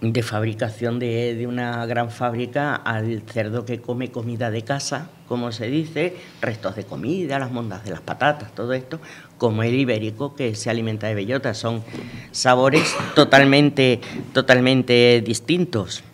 de 0.00 0.22
fabricación 0.22 0.98
de, 0.98 1.34
de 1.34 1.46
una 1.46 1.84
gran 1.86 2.10
fábrica 2.10 2.76
al 2.76 3.22
cerdo 3.22 3.64
que 3.64 3.80
come 3.80 4.12
comida 4.12 4.50
de 4.50 4.62
casa, 4.62 5.10
como 5.26 5.50
se 5.50 5.68
dice, 5.68 6.16
restos 6.40 6.76
de 6.76 6.84
comida, 6.84 7.38
las 7.38 7.50
mondas 7.50 7.84
de 7.84 7.90
las 7.90 8.00
patatas, 8.00 8.54
todo 8.54 8.72
esto, 8.74 9.00
como 9.38 9.62
el 9.64 9.74
ibérico 9.74 10.36
que 10.36 10.54
se 10.54 10.70
alimenta 10.70 11.08
de 11.08 11.14
bellota. 11.14 11.52
Son 11.52 11.82
sabores 12.30 12.94
totalmente, 13.14 14.00
totalmente 14.32 15.20
distintos. 15.24 16.04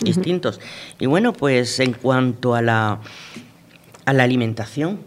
distintos. 0.00 0.60
Y 0.98 1.06
bueno, 1.06 1.32
pues 1.32 1.78
en 1.78 1.92
cuanto 1.92 2.54
a 2.54 2.62
la, 2.62 3.00
a 4.06 4.12
la 4.12 4.24
alimentación, 4.24 4.98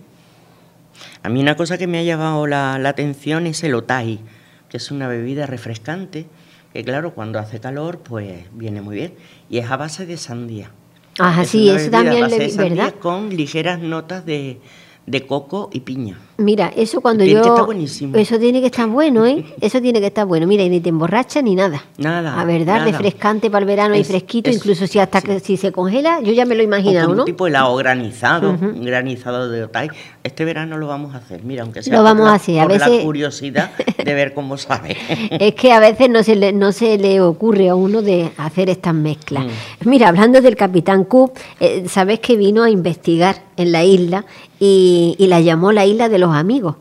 a 1.24 1.30
mí 1.30 1.42
una 1.42 1.58
cosa 1.58 1.78
que 1.78 1.88
me 1.88 2.00
ha 2.00 2.04
llamado 2.04 2.48
la, 2.48 2.80
la 2.80 2.90
atención 2.90 3.48
es 3.48 3.64
el 3.64 3.76
otai, 3.76 4.20
que 4.70 4.78
es 4.78 4.92
una 4.92 5.08
bebida 5.08 5.46
refrescante, 5.46 6.26
que 6.74 6.84
claro, 6.84 7.14
cuando 7.14 7.40
hace 7.40 7.60
calor, 7.60 8.00
pues 8.00 8.46
viene 8.54 8.82
muy 8.82 8.96
bien. 8.96 9.14
Y 9.50 9.60
es 9.60 9.70
a 9.70 9.78
base 9.78 10.06
de 10.06 10.18
sandía. 10.18 10.72
Ajá, 11.20 11.44
Es 11.44 11.50
sí, 11.50 11.70
eso 11.70 11.92
también 11.92 12.28
le 12.30 12.40
vi, 12.48 12.58
¿verdad? 12.58 12.96
Con 13.00 13.30
ligeras 13.30 13.80
notas 13.80 14.26
de, 14.26 14.60
de 15.06 15.26
coco 15.28 15.70
y 15.72 15.82
piña. 15.82 16.18
Mira, 16.38 16.74
eso 16.76 17.02
cuando 17.02 17.24
yo... 17.24 17.42
estar 17.42 17.66
buenísimo. 17.66 18.18
Eso 18.18 18.40
tiene 18.40 18.60
que 18.62 18.66
estar 18.68 18.88
bueno, 18.90 19.24
¿eh? 19.28 19.46
Eso 19.62 19.80
tiene 19.80 20.00
que 20.02 20.08
estar 20.08 20.26
bueno. 20.26 20.48
Mira, 20.48 20.64
y 20.64 20.70
ni 20.70 20.80
te 20.80 20.90
emborracha 20.90 21.44
ni 21.44 21.54
nada. 21.54 21.84
Nada. 22.00 22.36
La 22.36 22.46
verdad, 22.46 22.80
nada. 22.80 22.86
refrescante 22.92 23.52
para 23.52 23.62
el 23.62 23.68
verano 23.68 23.96
y 23.96 24.00
Es- 24.00 24.08
fresquito, 24.08 24.50
es- 24.50 24.56
incluso 24.56 24.88
si 24.88 24.98
hasta 24.98 25.22
que 25.22 25.40
si 25.40 25.58
se 25.58 25.72
congela, 25.72 26.20
yo 26.22 26.34
ya 26.34 26.46
me 26.46 26.56
lo 26.56 26.62
he 26.62 26.66
O 26.66 26.68
imaginado, 26.68 27.06
como 27.06 27.16
¿no? 27.18 27.22
un 27.22 27.26
tipo 27.28 27.46
helado 27.46 27.76
granizado, 27.76 28.50
un 28.50 28.84
granizado 28.84 29.48
de 29.50 29.66
otay. 29.66 29.90
Este 30.24 30.46
verano 30.46 30.78
lo 30.78 30.88
vamos 30.88 31.14
a 31.16 31.18
hacer, 31.18 31.44
mira, 31.44 31.64
aunque 31.64 31.84
sea 31.84 31.98
Lo 32.02 32.08
por 32.16 32.24
la- 32.26 32.32
a 32.32 32.36
hacer, 32.36 32.60
a 32.60 32.64
por 32.68 32.78
la 32.80 32.88
veces- 32.88 33.04
curiosidad 33.04 33.72
de 34.04 34.14
ver 34.14 34.34
cómo 34.34 34.58
sabe. 34.58 34.96
Es 35.32 35.54
que 35.56 35.74
a 35.74 35.80
veces 35.82 36.10
no 36.10 36.24
se 36.24 36.36
le, 36.38 36.54
no 36.54 36.72
se 36.72 36.98
le 36.98 37.20
ocurre 37.20 37.68
a 37.68 37.76
uno 37.76 38.02
de 38.02 38.32
hacer 38.38 38.70
estas 38.70 38.94
mezclas. 38.94 39.44
Mm. 39.46 39.90
Mira, 39.90 40.08
hablando 40.08 40.40
del 40.40 40.56
Capitán 40.56 41.04
Cook, 41.04 41.34
eh, 41.60 41.84
sabes 41.90 42.20
que 42.22 42.38
vino 42.38 42.64
a 42.64 42.70
investigar 42.70 43.42
en 43.58 43.74
la 43.74 43.84
isla 43.84 44.26
y, 44.62 45.16
y 45.20 45.28
la 45.28 45.42
llamó 45.42 45.74
la 45.74 45.86
isla 45.86 46.08
de 46.08 46.20
los 46.20 46.34
amigos. 46.34 46.76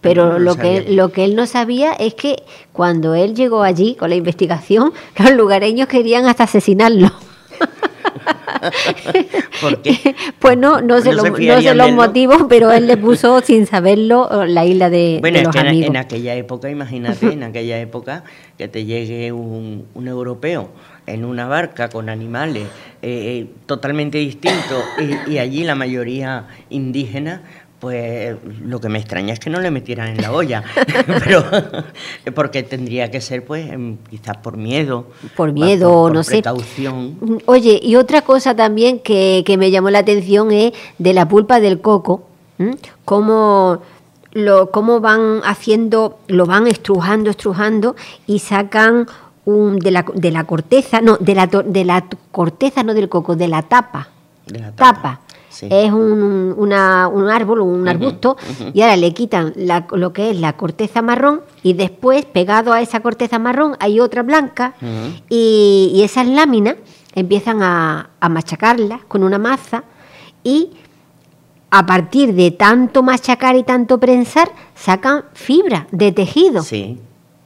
Pero 0.00 0.26
No 0.26 0.32
lo 0.38 0.38
lo, 0.38 0.56
que, 0.56 0.78
sabía. 0.82 0.96
lo 0.96 1.12
que 1.12 1.24
él 1.24 1.34
no 1.36 1.46
sabía 1.46 1.92
es 1.92 2.14
que 2.14 2.42
cuando 2.72 3.14
él 3.16 3.34
llegó 3.34 3.64
allí 3.64 3.96
con 3.96 4.08
la 4.10 4.16
investigación, 4.16 4.92
los 5.18 5.32
lugareños 5.32 5.88
querían 5.88 6.24
hasta 6.26 6.44
asesinarlo. 6.44 7.10
¿Por 9.60 9.82
qué? 9.82 10.14
Pues 10.38 10.56
no, 10.56 10.80
no 10.80 10.94
Pues 10.94 11.04
sé, 11.04 11.10
no 11.10 11.16
lo- 11.24 11.38
no 11.38 11.60
sé 11.62 11.74
los 11.74 11.92
motivos, 11.92 12.44
pero 12.48 12.70
él 12.72 12.86
le 12.86 12.96
puso 12.96 13.40
sin 13.44 13.66
saberlo 13.66 14.28
la 14.46 14.64
isla 14.64 14.90
de, 14.90 15.18
Bueno, 15.20 15.34
de 15.36 15.40
es 15.40 15.46
los 15.46 15.54
que 15.54 15.60
en, 15.60 15.66
amigos. 15.68 15.88
en 15.90 15.96
aquella 15.96 16.34
época, 16.34 16.70
imagínate, 16.70 17.32
en 17.32 17.42
aquella 17.42 17.78
época 17.80 18.24
que 18.56 18.68
te 18.68 18.84
llegue 18.84 19.32
un, 19.32 19.86
un 19.94 20.08
europeo 20.08 20.70
en 21.06 21.24
una 21.24 21.46
barca 21.46 21.88
con 21.88 22.08
animales 22.10 22.64
eh, 23.00 23.08
eh, 23.40 23.46
totalmente 23.66 24.18
distintos 24.18 24.84
y, 25.26 25.32
y 25.32 25.38
allí 25.38 25.64
la 25.64 25.74
mayoría 25.74 26.46
indígena, 26.68 27.42
pues 27.80 28.36
lo 28.64 28.80
que 28.80 28.88
me 28.88 28.98
extraña 28.98 29.32
es 29.32 29.38
que 29.38 29.50
no 29.50 29.60
le 29.60 29.70
metieran 29.70 30.08
en 30.08 30.20
la 30.20 30.32
olla, 30.32 30.64
pero 31.06 31.44
porque 32.34 32.62
tendría 32.62 33.10
que 33.10 33.20
ser 33.20 33.44
pues 33.44 33.70
em, 33.70 33.96
quizás 34.10 34.36
por 34.38 34.56
miedo. 34.56 35.06
Por 35.36 35.52
miedo, 35.52 35.88
por- 35.90 36.02
por 36.08 36.14
no 36.14 36.22
sé. 36.24 36.30
precaución. 36.42 37.40
Oye, 37.46 37.78
y 37.82 37.96
otra 37.96 38.22
cosa 38.22 38.54
también 38.56 38.98
que, 38.98 39.42
que 39.46 39.56
me 39.56 39.70
llamó 39.70 39.90
la 39.90 40.00
atención 40.00 40.50
es 40.50 40.72
de 40.98 41.12
la 41.12 41.28
pulpa 41.28 41.60
del 41.60 41.80
coco, 41.80 42.24
¿m? 42.58 42.76
cómo, 43.04 43.80
lo, 44.32 44.70
cómo 44.70 45.00
van 45.00 45.40
haciendo, 45.44 46.18
lo 46.26 46.46
van 46.46 46.66
estrujando, 46.66 47.30
estrujando 47.30 47.94
y 48.26 48.40
sacan 48.40 49.06
un, 49.44 49.78
de, 49.78 49.90
la, 49.92 50.04
de 50.14 50.30
la 50.30 50.44
corteza, 50.44 51.00
no, 51.00 51.16
de 51.18 51.34
la, 51.34 51.46
de 51.46 51.84
la 51.84 52.04
corteza, 52.32 52.82
no 52.82 52.92
del 52.92 53.08
coco, 53.08 53.36
de 53.36 53.48
la 53.48 53.62
tapa. 53.62 54.08
De 54.46 54.58
la 54.58 54.72
tapa, 54.72 54.92
tapa. 54.94 55.20
Sí. 55.60 55.66
Es 55.70 55.92
un, 55.92 56.54
una- 56.56 57.08
un 57.08 57.28
árbol, 57.28 57.60
un 57.60 57.88
arbusto, 57.88 58.36
y 58.74 58.80
ahora 58.82 58.96
le 58.96 59.12
quitan 59.12 59.52
la- 59.56 59.86
lo 59.92 60.12
que 60.12 60.30
es 60.30 60.38
la 60.40 60.52
corteza 60.54 61.02
marrón 61.02 61.40
y 61.62 61.72
después, 61.72 62.24
pegado 62.24 62.72
a 62.72 62.80
esa 62.80 63.00
corteza 63.00 63.38
marrón, 63.38 63.76
hay 63.80 64.00
otra 64.00 64.22
blanca 64.22 64.74
y, 65.28 65.90
y 65.94 66.02
esas 66.02 66.26
láminas 66.26 66.76
empiezan 67.14 67.62
a, 67.62 68.10
a 68.20 68.28
machacarlas 68.28 69.00
con 69.08 69.22
una 69.24 69.38
maza 69.38 69.84
y 70.44 70.70
a 71.70 71.84
partir 71.84 72.34
de 72.34 72.50
tanto 72.50 73.02
machacar 73.02 73.56
y 73.56 73.62
tanto 73.62 73.98
prensar 73.98 74.50
sacan 74.74 75.24
fibra 75.34 75.86
de 75.90 76.12
tejido. 76.12 76.62
Sí. 76.62 76.98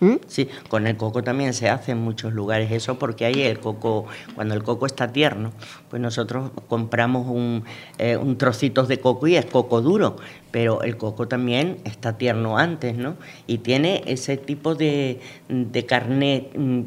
¿Mm? 0.03 0.17
Sí, 0.27 0.49
con 0.69 0.89
el 0.89 0.97
coco 0.97 1.23
también 1.23 1.55
se 1.55 1.71
hace 1.71 1.93
en 1.93 1.99
muchos 1.99 2.33
lugares 2.33 2.73
eso 2.73 2.99
porque 2.99 3.25
ahí 3.25 3.41
el 3.43 3.61
coco, 3.61 4.07
cuando 4.35 4.53
el 4.55 4.65
coco 4.65 4.87
está 4.87 5.13
tierno, 5.13 5.53
pues 5.89 6.03
nosotros 6.03 6.51
compramos 6.67 7.29
un, 7.29 7.63
eh, 7.99 8.17
un 8.17 8.37
trocitos 8.37 8.89
de 8.89 8.99
coco 8.99 9.29
y 9.29 9.37
es 9.37 9.47
coco 9.47 9.81
duro, 9.81 10.17
pero 10.51 10.83
el 10.83 10.97
coco 10.97 11.29
también 11.29 11.79
está 11.85 12.19
tierno 12.19 12.59
antes, 12.59 12.97
¿no? 12.97 13.15
Y 13.47 13.59
tiene 13.59 14.03
ese 14.07 14.37
tipo 14.37 14.75
de, 14.75 15.21
de 15.49 15.87
carne 15.87 16.49
mm, 16.57 16.81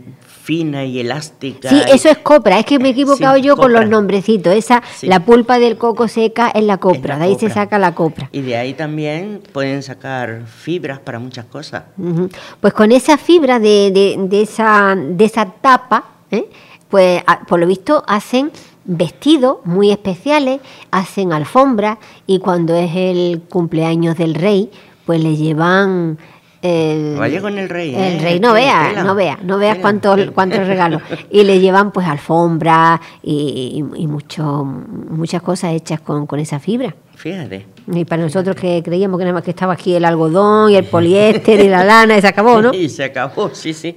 fina 0.44 0.84
y 0.84 1.00
elástica. 1.00 1.70
Sí, 1.70 1.82
eso 1.92 2.10
es 2.10 2.18
copra, 2.18 2.60
es 2.60 2.66
que 2.66 2.80
me 2.80 2.90
he 2.90 2.92
equivocado 2.92 3.36
Sí, 3.38 3.42
yo 3.44 3.56
con 3.56 3.72
los 3.72 3.82
copra. 3.84 3.90
nombrecitos. 3.98 4.54
Esa, 4.54 4.84
Sí. 4.98 5.08
la 5.08 5.22
pulpa 5.22 5.58
del 5.58 5.78
coco 5.78 6.08
seca 6.10 6.50
es 6.54 6.64
la 6.64 6.78
copra, 6.78 7.14
Es 7.16 7.20
de 7.20 7.26
la 7.26 7.26
ahí 7.26 7.34
se 7.36 7.48
copra. 7.48 7.54
saca 7.54 7.80
la 7.80 7.96
copra. 7.96 8.30
Y 8.34 8.42
de 8.42 8.58
ahí 8.58 8.74
también 8.74 9.42
pueden 9.54 9.82
sacar 9.84 10.46
fibras 10.46 11.00
para 11.00 11.18
muchas 11.20 11.46
cosas. 11.46 11.84
Ujú. 11.98 12.30
Pues 12.60 12.74
con 12.74 12.92
esa 13.06 13.18
fibra 13.18 13.60
de, 13.60 13.92
de- 13.92 14.16
de 14.28 14.42
esa, 14.42 14.96
de 14.96 15.26
esa 15.26 15.46
tapa, 15.46 16.06
¿eh? 16.32 16.50
pues 16.90 17.22
a- 17.28 17.42
por 17.46 17.60
lo 17.60 17.68
visto 17.68 18.04
hacen 18.08 18.52
vestidos 18.86 19.58
muy 19.64 19.92
especiales, 19.92 20.60
hacen 20.92 21.32
alfombras 21.34 21.98
y 22.26 22.40
cuando 22.40 22.76
es 22.76 22.92
el 22.96 23.42
cumpleaños 23.50 24.18
del 24.18 24.34
rey, 24.36 24.72
pues 25.06 25.22
le 25.24 25.36
llevan... 25.36 26.18
El, 26.62 27.18
Vaya 27.20 27.42
con 27.42 27.60
el 27.60 27.70
rey, 27.70 27.94
El 27.94 28.02
¿eh? 28.16 28.20
rey, 28.24 28.40
no 28.40 28.54
veas, 28.54 29.04
no 29.06 29.14
veas, 29.14 29.44
no 29.44 29.60
veas 29.60 29.78
cuántos 29.78 30.18
regalos. 30.66 31.00
Y 31.30 31.44
le 31.44 31.60
llevan 31.60 31.92
pues 31.92 32.08
alfombras 32.08 33.00
y, 33.22 33.84
y, 33.96 34.02
y 34.02 34.08
mucho, 34.08 34.64
muchas 34.64 35.44
cosas 35.44 35.74
hechas 35.74 36.00
con, 36.02 36.26
con 36.26 36.40
esa 36.40 36.58
fibra. 36.60 36.96
Fíjate. 37.26 37.66
Y 37.92 38.06
para 38.06 38.22
nosotros 38.22 38.56
que 38.56 38.84
creíamos 38.84 39.18
que 39.18 39.24
nada 39.24 39.34
más 39.34 39.42
que 39.44 39.50
estaba 39.50 39.74
aquí 39.74 39.96
el 39.96 40.06
algodón 40.06 40.70
y 40.70 40.76
el 40.76 40.84
poliéster 40.86 41.60
y 41.60 41.68
la 41.68 41.84
lana 41.84 42.16
y 42.16 42.22
se 42.22 42.28
acabó, 42.28 42.62
¿no? 42.62 42.72
Y 42.76 42.88
se 42.88 43.04
acabó, 43.04 43.50
sí, 43.56 43.74
sí. 43.74 43.96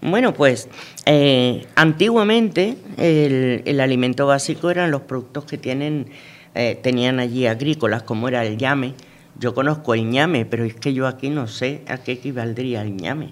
Bueno, 0.00 0.32
pues 0.32 0.68
eh, 1.04 1.66
antiguamente 1.74 2.76
el, 2.96 3.62
el 3.64 3.80
alimento 3.80 4.28
básico 4.28 4.70
eran 4.70 4.92
los 4.92 5.00
productos 5.00 5.44
que 5.44 5.58
tienen, 5.58 6.06
eh, 6.54 6.78
tenían 6.80 7.18
allí 7.18 7.48
agrícolas, 7.48 8.04
como 8.04 8.28
era 8.28 8.44
el 8.44 8.56
llame. 8.56 8.94
Yo 9.40 9.54
conozco 9.54 9.94
el 9.94 10.08
ñame, 10.08 10.46
pero 10.46 10.64
es 10.64 10.74
que 10.76 10.94
yo 10.94 11.08
aquí 11.08 11.30
no 11.30 11.48
sé 11.48 11.82
a 11.88 11.98
qué 11.98 12.12
equivaldría 12.12 12.82
el 12.82 12.94
ñame. 12.96 13.30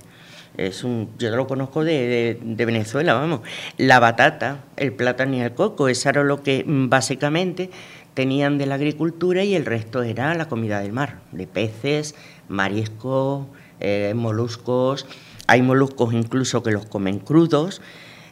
Es 0.57 0.85
un, 0.85 1.11
yo 1.19 1.29
lo 1.37 1.47
conozco 1.47 1.85
de, 1.85 1.93
de- 1.93 2.39
de 2.43 2.65
Venezuela, 2.65 3.13
vamos. 3.15 3.43
La 3.77 4.01
batata, 4.01 4.65
el 4.79 4.93
plátano 4.95 5.37
y 5.37 5.41
el 5.41 5.53
coco, 5.53 5.87
eso 5.89 6.09
era 6.09 6.25
lo 6.25 6.43
que 6.43 6.65
mm, 6.67 6.89
básicamente 6.89 7.71
tenían 8.17 8.57
de 8.57 8.65
la 8.65 8.77
agricultura 8.77 9.45
y 9.45 9.55
el 9.55 9.67
resto 9.67 10.03
era 10.03 10.35
la 10.35 10.49
comida 10.49 10.81
del 10.81 10.91
mar, 10.91 11.21
de 11.33 11.47
peces, 11.47 12.15
mariscos, 12.49 13.47
eh, 13.79 14.15
moluscos. 14.17 15.07
Hay 15.47 15.61
moluscos 15.61 16.15
incluso 16.15 16.63
que 16.63 16.71
los 16.71 16.87
comen 16.87 17.19
crudos. 17.19 17.83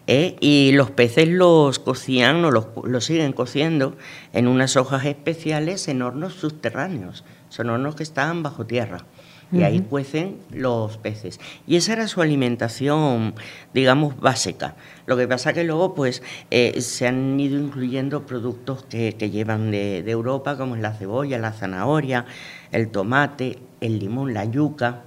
¿eh? 0.07 0.37
Y 0.41 0.73
los 0.73 0.91
peces 0.91 1.29
los 1.29 1.79
cocían 1.79 2.43
o 2.47 2.51
los, 2.51 3.05
siguen 3.05 3.35
cociendo 3.35 3.95
en 4.33 4.49
unas 4.49 4.77
hojas 4.77 5.05
especiales 5.05 5.87
en 5.89 6.01
hornos 6.01 6.33
subterráneos. 6.33 7.23
Son 7.51 7.69
hornos 7.69 7.95
que 7.95 8.05
estaban 8.05 8.43
bajo 8.43 8.65
tierra. 8.65 9.05
Y 9.53 9.63
ahí 9.63 9.81
cuecen 9.83 10.39
los 10.51 10.99
peces. 10.99 11.39
Y 11.67 11.77
esa 11.77 11.93
era 11.93 12.09
su 12.09 12.21
alimentación, 12.21 13.35
digamos, 13.73 14.19
básica. 14.19 14.75
Lo 15.07 15.17
que 15.17 15.29
pasa 15.29 15.53
que 15.53 15.63
luego, 15.63 15.95
pues, 15.95 16.23
eh, 16.51 16.81
se 16.81 17.07
han 17.07 17.39
ido 17.39 17.61
incluyendo 17.61 18.27
productos 18.27 18.83
que, 18.85 19.15
que 19.17 19.31
llevan 19.31 19.71
de, 19.71 20.03
de 20.03 20.11
Europa, 20.11 20.57
como 20.57 20.75
es 20.75 20.83
la 20.83 20.93
cebolla, 20.93 21.39
la 21.39 21.53
zanahoria, 21.53 22.27
el 22.73 22.89
tomate, 22.89 23.59
el 23.81 24.01
limón, 24.01 24.35
la 24.35 24.45
yuca, 24.45 25.03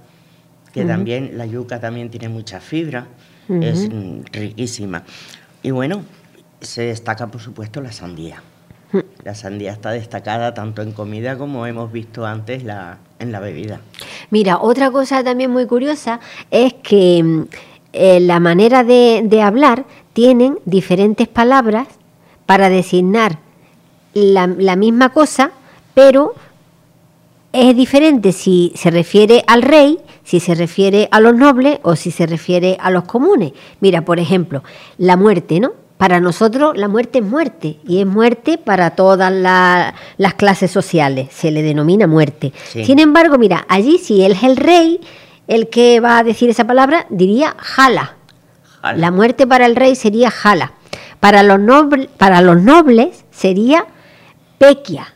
que 0.72 0.84
también, 0.84 1.36
la 1.36 1.46
yuca 1.46 1.80
también 1.80 2.10
tiene 2.10 2.28
mucha 2.28 2.60
fibra, 2.60 3.08
es 3.48 3.88
mm, 3.88 4.24
riquísima. 4.32 5.04
Y 5.62 5.70
bueno, 5.70 6.04
se 6.60 6.82
destaca, 6.82 7.26
por 7.28 7.40
supuesto, 7.40 7.80
la 7.80 7.92
sandía. 7.92 8.42
La 9.24 9.34
sandía 9.34 9.72
está 9.72 9.90
destacada 9.90 10.54
tanto 10.54 10.80
en 10.82 10.92
comida 10.92 11.36
como 11.36 11.66
hemos 11.66 11.92
visto 11.92 12.24
antes 12.24 12.62
la, 12.62 12.98
en 13.18 13.32
la 13.32 13.40
bebida. 13.40 13.80
Mira, 14.30 14.58
otra 14.60 14.90
cosa 14.90 15.24
también 15.24 15.50
muy 15.50 15.66
curiosa 15.66 16.20
es 16.50 16.74
que 16.74 17.22
mm, 17.22 17.42
eh, 17.92 18.20
la 18.20 18.40
manera 18.40 18.84
de, 18.84 19.42
hablar 19.42 19.84
tienen 20.12 20.58
diferentes 20.64 21.28
palabras 21.28 21.88
para 22.46 22.68
designar 22.68 23.38
la, 24.14 24.46
la 24.46 24.76
misma 24.76 25.10
cosa, 25.10 25.52
pero 25.94 26.34
es 27.52 27.76
diferente 27.76 28.32
si 28.32 28.72
se 28.74 28.90
refiere 28.90 29.42
al 29.46 29.62
rey, 29.62 29.98
si 30.22 30.40
se 30.40 30.54
refiere 30.54 31.08
a 31.10 31.20
los 31.20 31.34
nobles 31.34 31.78
o 31.82 31.96
si 31.96 32.10
se 32.10 32.26
refiere 32.26 32.76
a 32.80 32.90
los 32.90 33.04
comunes. 33.04 33.52
Mira, 33.80 34.04
por 34.04 34.18
ejemplo, 34.18 34.62
la 34.98 35.16
muerte, 35.16 35.60
¿no? 35.60 35.72
Para 35.98 36.20
nosotros 36.20 36.76
la 36.76 36.88
muerte 36.88 37.18
es 37.18 37.24
muerte 37.24 37.78
y 37.86 38.00
es 38.00 38.06
muerte 38.06 38.56
para 38.56 38.90
todas 38.90 39.32
la- 39.32 39.94
las 40.16 40.34
clases 40.34 40.70
sociales, 40.70 41.28
se 41.32 41.50
le 41.50 41.60
denomina 41.62 42.06
muerte. 42.06 42.52
Sí. 42.72 42.84
Sin 42.84 42.98
embargo, 43.00 43.36
mira, 43.36 43.66
allí 43.68 43.98
si 43.98 44.22
él 44.24 44.32
es 44.32 44.42
el 44.44 44.56
rey, 44.56 45.00
el 45.48 45.68
que 45.68 45.98
va 46.00 46.18
a 46.18 46.22
decir 46.24 46.48
esa 46.50 46.66
palabra 46.66 47.06
diría 47.10 47.54
jala. 47.58 48.14
Jala. 48.80 48.96
La 48.98 49.10
muerte 49.10 49.46
para 49.46 49.66
el 49.66 49.74
rey 49.76 49.96
sería 49.96 50.30
jala. 50.30 50.72
Para 51.20 51.42
los, 51.42 51.58
noble- 51.58 52.08
para 52.16 52.40
los 52.42 52.62
nobles 52.62 53.24
sería 53.32 53.84
pequia. 54.58 55.12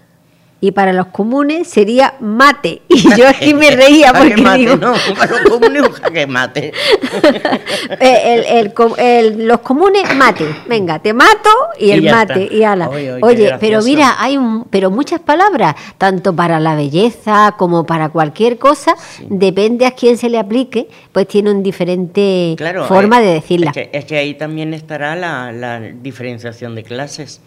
Y 0.65 0.71
para 0.71 0.93
los 0.93 1.09
comunes 1.09 1.67
sería 1.69 2.15
mate. 2.21 2.83
Y 2.89 3.17
yo 3.17 3.27
aquí 3.29 3.53
me 3.53 3.69
reía 3.83 4.13
porque 4.13 4.37
mate, 4.37 4.59
digo, 4.59 4.77
no, 4.77 4.95
para 5.19 5.33
los 5.33 5.41
comunes 5.51 5.83
un 5.83 5.93
jaque 5.93 6.27
mate. 6.29 6.73
eh, 8.01 8.23
el- 8.49 8.59
el 8.59 8.73
com- 8.73 8.95
el- 8.97 9.47
los 9.49 9.59
comunes 9.61 10.03
mate. 10.15 10.47
Venga, 10.69 11.01
te 11.01 11.13
mato 11.13 11.51
y, 11.81 11.87
Y 11.87 11.91
el 11.93 12.03
mate. 12.05 12.45
está. 12.45 12.55
Y 12.55 12.63
ala. 12.63 12.89
Oye, 12.89 13.13
oye, 13.13 13.21
qué 13.21 13.25
Oye, 13.27 13.57
pero 13.61 13.83
mira, 13.83 14.15
hay 14.19 14.37
un- 14.37 14.65
pero 14.71 14.91
muchas 14.91 15.19
palabras, 15.21 15.75
tanto 15.99 16.33
para 16.35 16.61
la 16.61 16.77
belleza 16.77 17.55
como 17.59 17.85
para 17.85 18.11
cualquier 18.11 18.59
cosa, 18.59 18.95
depende 19.29 19.85
a 19.85 19.91
quién 19.93 20.17
se 20.17 20.29
le 20.29 20.39
aplique, 20.39 20.89
pues 21.11 21.27
tiene 21.27 21.51
un 21.51 21.63
diferente 21.65 22.55
Claro, 22.57 22.87
forma 22.87 23.21
eh, 23.21 23.27
de 23.27 23.33
decirla. 23.35 23.71
Es 23.71 23.75
que, 23.75 23.91
es 23.99 24.05
que 24.05 24.17
ahí 24.17 24.35
también 24.35 24.75
estará 24.75 25.17
la, 25.17 25.51
la 25.51 25.81
diferenciación 25.81 26.77
de 26.77 26.85
clases. 26.85 27.41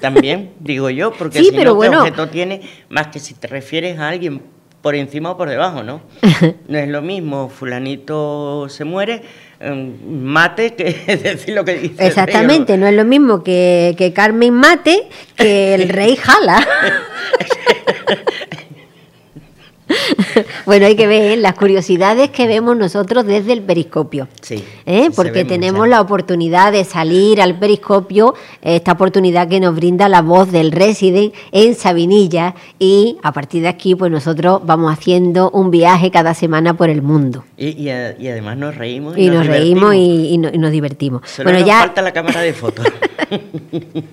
También, 0.00 0.52
digo 0.60 0.88
yo, 0.90 1.12
porque 1.12 1.38
Sí, 1.40 1.44
si 1.46 1.50
pero 1.52 1.74
no, 1.74 1.80
¿qué 1.80 1.88
bueno. 1.88 1.98
objeto 2.00 2.28
tiene? 2.28 2.61
Más 2.88 3.08
que 3.08 3.18
si 3.18 3.34
te 3.34 3.46
refieres 3.46 3.98
a 3.98 4.08
alguien 4.08 4.42
por 4.82 4.96
encima 4.96 5.30
o 5.30 5.36
por 5.36 5.48
debajo, 5.48 5.82
¿no? 5.82 6.02
No 6.68 6.78
es 6.78 6.88
lo 6.88 7.02
mismo, 7.02 7.48
fulanito 7.48 8.68
se 8.68 8.84
muere, 8.84 9.22
em, 9.60 9.94
mate, 10.04 10.74
que 10.74 10.84
decir 11.22 11.54
lo 11.54 11.64
que 11.64 11.74
dice. 11.74 11.92
el 11.92 11.98
rey, 11.98 11.98
¿no? 11.98 12.06
Exactamente, 12.06 12.76
no 12.76 12.86
es 12.86 12.94
lo 12.94 13.04
mismo 13.04 13.44
que, 13.44 13.94
que 13.96 14.12
Carmen 14.12 14.54
mate 14.54 15.08
que 15.36 15.74
el 15.74 15.88
rey 15.88 16.16
jala. 16.16 16.66
bueno, 20.66 20.86
hay 20.86 20.96
que 20.96 21.06
ver 21.06 21.32
¿eh? 21.32 21.36
las 21.36 21.54
curiosidades 21.54 22.30
que 22.30 22.46
vemos 22.46 22.76
nosotros 22.76 23.24
desde 23.26 23.52
el 23.52 23.62
periscopio. 23.62 24.28
Sí. 24.40 24.64
¿eh? 24.86 25.10
Porque 25.14 25.44
tenemos 25.44 25.80
muchas. 25.80 25.90
la 25.90 26.00
oportunidad 26.00 26.72
de 26.72 26.84
salir 26.84 27.40
al 27.40 27.58
periscopio, 27.58 28.34
esta 28.60 28.92
oportunidad 28.92 29.48
que 29.48 29.60
nos 29.60 29.74
brinda 29.74 30.08
la 30.08 30.22
voz 30.22 30.50
del 30.52 30.72
Resident 30.72 31.34
en 31.52 31.74
Sabinilla 31.74 32.54
y 32.78 33.18
a 33.22 33.32
partir 33.32 33.62
de 33.62 33.68
aquí 33.68 33.94
pues 33.94 34.10
nosotros 34.10 34.60
vamos 34.64 34.92
haciendo 34.92 35.50
un 35.50 35.70
viaje 35.70 36.10
cada 36.10 36.34
semana 36.34 36.74
por 36.74 36.88
el 36.90 37.02
mundo. 37.02 37.44
Y, 37.56 37.68
y 37.82 37.90
a- 37.90 38.16
y 38.18 38.28
además 38.28 38.56
nos 38.56 38.76
reímos. 38.76 39.16
Y 39.16 39.28
nos 39.28 39.46
reímos 39.46 39.92
divertimos. 39.92 39.94
y, 39.94 40.34
y 40.34 40.38
no- 40.38 40.50
y 40.52 40.58
nos 40.58 40.70
divertimos. 40.72 41.22
Solo 41.28 41.46
bueno, 41.50 41.58
nos 41.60 41.68
ya 41.68 41.78
falta 41.80 42.02
la 42.02 42.12
cámara 42.12 42.40
de 42.40 42.52
fotos. 42.52 42.86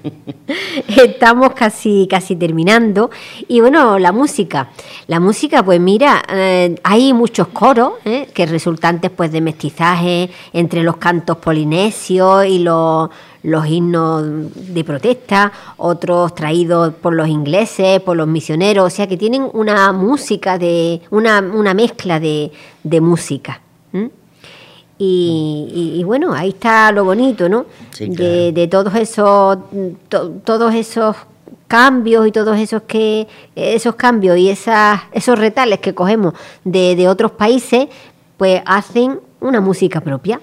Estamos 0.88 1.54
casi, 1.54 2.08
casi 2.10 2.36
terminando. 2.36 3.10
Y 3.48 3.60
bueno, 3.62 4.00
la 4.00 4.12
música. 4.12 4.70
La 5.08 5.20
música, 5.20 5.64
pues 5.64 5.80
mira, 5.80 6.09
eh, 6.30 6.76
hay 6.84 7.14
muchos 7.14 7.48
coros 7.50 7.94
¿eh? 8.06 8.28
que 8.34 8.46
resultantes 8.46 9.12
pues 9.12 9.32
de 9.32 9.42
mestizaje 9.42 10.30
entre 10.54 10.84
los 10.84 10.98
cantos 10.98 11.38
polinesios 11.38 12.46
y 12.46 12.60
los, 12.60 13.10
los 13.44 13.68
himnos 13.68 14.24
de 14.74 14.84
protesta, 14.84 15.52
otros 15.78 16.36
traídos 16.36 16.94
por 16.96 17.14
los 17.14 17.28
ingleses, 17.28 18.02
por 18.02 18.18
los 18.18 18.28
misioneros, 18.28 18.86
o 18.86 18.90
sea 18.90 19.08
que 19.08 19.18
tienen 19.18 19.48
una 19.54 19.92
música 19.94 20.58
de, 20.58 21.02
una, 21.12 21.40
una 21.40 21.74
mezcla 21.74 22.20
de, 22.20 22.52
de 22.84 23.02
música. 23.02 23.62
Y, 25.02 25.68
y- 25.96 26.00
y 26.02 26.04
bueno, 26.04 26.34
ahí 26.34 26.50
está 26.50 26.92
lo 26.92 27.06
bonito, 27.06 27.48
¿no? 27.48 27.66
Sí, 27.92 28.10
de, 28.10 28.52
de 28.52 28.68
todos 28.68 28.94
esos 28.96 29.58
to- 30.10 30.30
todos 30.44 30.74
esos 30.76 31.16
cambios 31.70 32.28
y 32.28 32.34
todos 32.34 32.58
esos 32.58 32.82
que 32.82 33.28
esos 33.56 33.96
cambios 33.96 34.38
y 34.38 34.50
esas 34.50 35.04
esos 35.14 35.40
retales 35.40 35.80
que 35.80 35.94
cogemos 35.94 36.34
de, 36.66 36.98
de 36.98 37.08
otros 37.08 37.32
países 37.32 37.88
pues 38.36 38.62
hacen 38.66 39.20
una 39.42 39.62
música 39.62 40.02
propia 40.02 40.40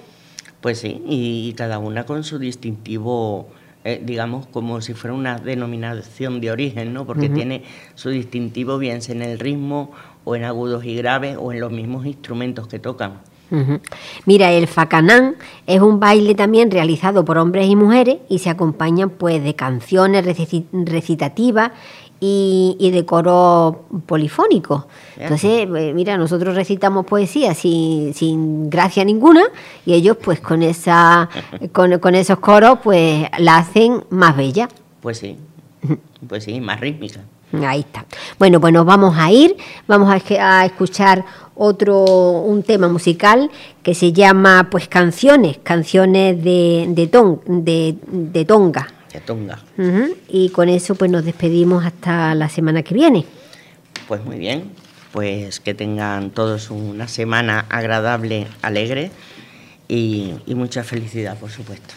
Pues 0.60 0.78
sí, 0.78 1.02
y, 1.06 1.52
cada 1.54 1.78
una 1.78 2.04
con 2.04 2.24
su 2.24 2.38
distintivo, 2.38 3.48
eh, 3.84 4.02
digamos, 4.04 4.46
como 4.46 4.80
si 4.80 4.94
fuera 4.94 5.14
una 5.14 5.38
denominación 5.38 6.40
de 6.40 6.50
origen, 6.50 6.92
¿no? 6.92 7.06
Porque 7.06 7.28
tiene 7.28 7.62
su 7.94 8.10
distintivo 8.10 8.78
bien 8.78 9.00
sea 9.00 9.14
en 9.14 9.22
el 9.22 9.38
ritmo 9.38 9.92
o 10.24 10.36
en 10.36 10.44
agudos 10.44 10.84
y 10.84 10.94
graves 10.96 11.36
o 11.40 11.52
en 11.52 11.60
los 11.60 11.72
mismos 11.72 12.04
instrumentos 12.04 12.68
que 12.68 12.78
tocan. 12.78 13.20
Mira, 14.24 14.50
el 14.52 14.66
facanán 14.66 15.36
es 15.66 15.80
un 15.80 16.00
baile 16.00 16.34
también 16.34 16.70
realizado 16.70 17.24
por 17.24 17.38
hombres 17.38 17.68
y 17.68 17.76
mujeres 17.76 18.18
y 18.28 18.40
se 18.40 18.50
acompañan 18.50 19.10
pues 19.10 19.42
de 19.42 19.54
canciones 19.54 20.24
reci- 20.26 20.66
recitativas 20.72 21.70
y, 22.18 22.76
y 22.80 22.90
de 22.90 23.04
coro 23.04 23.84
polifónicos. 24.06 24.84
Ya. 25.16 25.24
Entonces, 25.24 25.66
pues, 25.68 25.94
mira, 25.94 26.16
nosotros 26.16 26.54
recitamos 26.56 27.04
poesía 27.06 27.54
sin, 27.54 28.14
sin 28.14 28.68
gracia 28.70 29.04
ninguna 29.04 29.42
y 29.84 29.92
ellos 29.94 30.16
pues 30.22 30.40
con 30.40 30.62
esa 30.62 31.28
con, 31.72 31.98
con 31.98 32.14
esos 32.14 32.38
coros 32.38 32.78
pues 32.82 33.26
la 33.38 33.58
hacen 33.58 34.02
más 34.10 34.36
bella. 34.36 34.68
Pues 35.00 35.18
sí, 35.18 35.36
pues 36.28 36.44
sí, 36.44 36.60
más 36.60 36.80
rítmica. 36.80 37.20
Ahí 37.64 37.80
está. 37.80 38.04
Bueno, 38.40 38.60
pues 38.60 38.72
nos 38.72 38.84
vamos 38.84 39.14
a 39.16 39.30
ir, 39.30 39.56
vamos 39.86 40.10
a 40.10 40.64
escuchar 40.66 41.24
otro, 41.56 42.04
un 42.42 42.62
tema 42.62 42.88
musical 42.88 43.50
que 43.82 43.94
se 43.94 44.12
llama 44.12 44.68
pues 44.70 44.88
canciones, 44.88 45.58
canciones 45.62 46.42
de, 46.44 46.86
de, 46.88 47.06
ton- 47.08 47.40
de, 47.46 47.96
de 48.06 48.44
Tonga. 48.44 48.86
Que 49.10 49.20
tonga. 49.20 49.58
Y 50.28 50.50
con 50.50 50.68
eso 50.68 50.94
pues 50.94 51.10
nos 51.10 51.24
despedimos 51.24 51.84
hasta 51.84 52.34
la 52.34 52.48
semana 52.50 52.82
que 52.82 52.92
viene. 52.94 53.24
Pues 54.06 54.22
muy 54.24 54.36
bien, 54.38 54.70
pues 55.12 55.58
que 55.60 55.72
tengan 55.74 56.30
todos 56.30 56.70
una 56.70 57.08
semana 57.08 57.64
agradable, 57.70 58.46
alegre 58.62 59.10
y, 59.88 60.34
y 60.46 60.54
mucha 60.54 60.84
felicidad, 60.84 61.38
por 61.38 61.50
supuesto. 61.50 61.94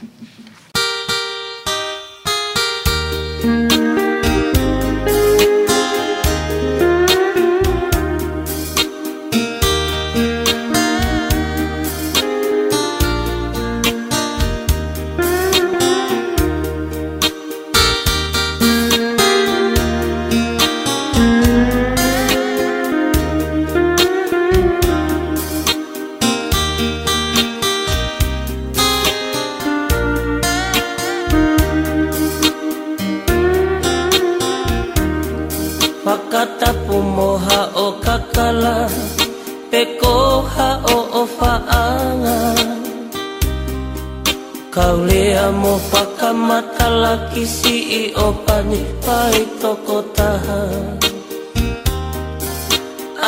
Isi 47.42 47.76
i 48.00 48.02
o 48.26 48.28
pani 48.46 48.80
pai 49.06 49.40
toko 49.62 49.98
taha. 50.18 50.62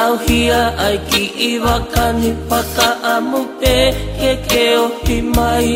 Au 0.01 0.13
hia 0.25 0.61
ai 0.85 0.97
ki 1.09 1.23
i 1.47 1.51
wakani 1.65 2.31
paka 2.49 2.87
amu 3.13 3.41
pe 3.61 3.75
ke 4.19 4.31
ke 4.49 4.63
o 4.83 4.87
mai. 5.35 5.69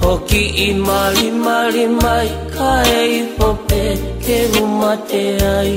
Hoki 0.00 0.42
i 0.66 0.68
mali 0.86 1.28
mali 1.44 1.84
mai 2.02 2.28
ka 2.54 2.70
e 3.00 3.02
i 3.18 3.20
pope 3.38 3.84
ke 4.24 4.38
umate 4.62 5.24
ai. 5.56 5.76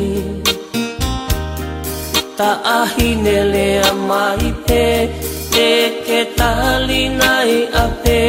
Ta 2.37 2.51
ahi 2.77 3.09
ne 3.25 3.37
lea 3.53 3.91
mai 4.09 4.53
pe 4.69 4.85
te 5.53 5.69
ke 6.07 6.19
tali 6.39 7.03
nai 7.19 7.53
a 7.83 7.85
pe 8.03 8.21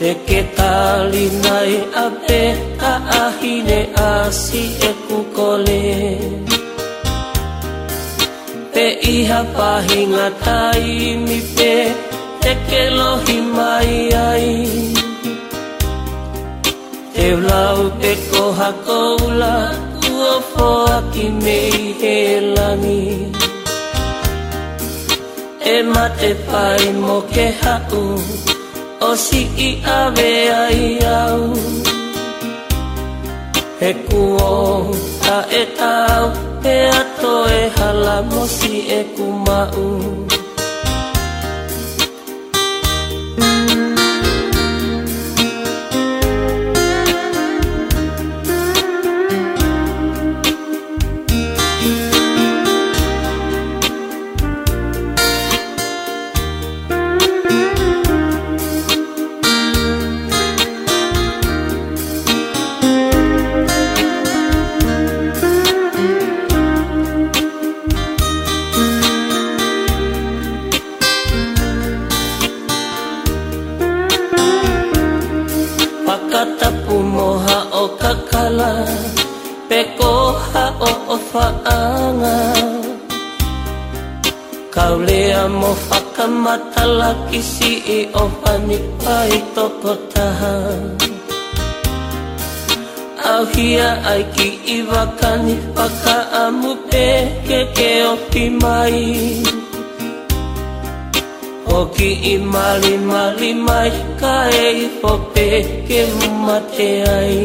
Te 0.00 0.10
ke 0.26 0.40
tali 0.56 1.24
nai 1.44 1.72
a 2.02 2.04
pe 2.26 2.42
ta 2.80 2.92
asi 4.08 4.62
e 4.88 4.90
kukole. 5.06 5.86
Pe 8.72 8.84
iha 9.14 9.40
pahinga 9.56 10.26
tai 10.44 11.16
mi 11.24 11.40
pe 11.56 11.72
te 12.42 12.52
ke 12.68 12.82
lohi 12.98 13.38
mai 13.56 13.96
ai. 14.28 14.52
Te 17.14 17.26
lau 17.48 17.80
pe 18.00 18.12
koha 18.30 18.70
koula 18.86 19.54
ua 20.10 20.34
foa 20.52 20.96
ki 21.12 21.26
mei 21.44 21.80
he 22.00 22.16
langi 22.56 23.06
E 25.74 25.76
mate 25.92 26.30
pai 26.48 26.84
mo 27.02 27.16
ke 27.34 27.46
hau 27.60 28.57
o 29.00 29.16
si 29.16 29.42
i 29.68 29.70
ave 29.84 30.30
ai 30.62 30.98
au. 31.20 31.42
He 33.80 33.90
kuo 34.08 34.90
ta 35.24 35.38
e 35.60 35.64
tau 35.78 36.24
pe 36.62 36.74
ato 37.00 37.34
e 37.60 37.62
hala 37.76 38.16
mo 38.30 38.42
si 38.56 38.74
e 38.98 39.00
kumau 39.14 40.28
isi 87.32 87.72
i 87.98 88.00
o 88.22 88.24
pani 88.42 88.78
pai 89.04 89.42
toko 89.54 89.94
taha 90.14 90.54
auhia 93.28 93.88
ai 94.10 94.22
ki 94.34 94.48
i 94.74 94.76
wakani 94.90 95.54
Paka 95.76 96.16
amu 96.42 96.72
pe 96.90 97.06
ke 97.48 97.60
ke 97.76 97.90
opi 98.12 98.44
mai. 98.62 99.00
Hoki 101.68 102.10
i 102.32 102.34
mali 102.54 102.94
mali 103.10 103.52
mai 103.66 103.90
Ka 104.20 104.34
e 104.62 104.64
i 104.84 104.88
pope 105.02 105.48
ke 105.90 106.00
mate 106.46 106.90
ai. 107.16 107.36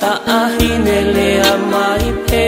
Ta 0.00 0.12
ahine 0.38 0.98
lea 1.14 1.52
mai 1.74 2.04
pe 2.30 2.46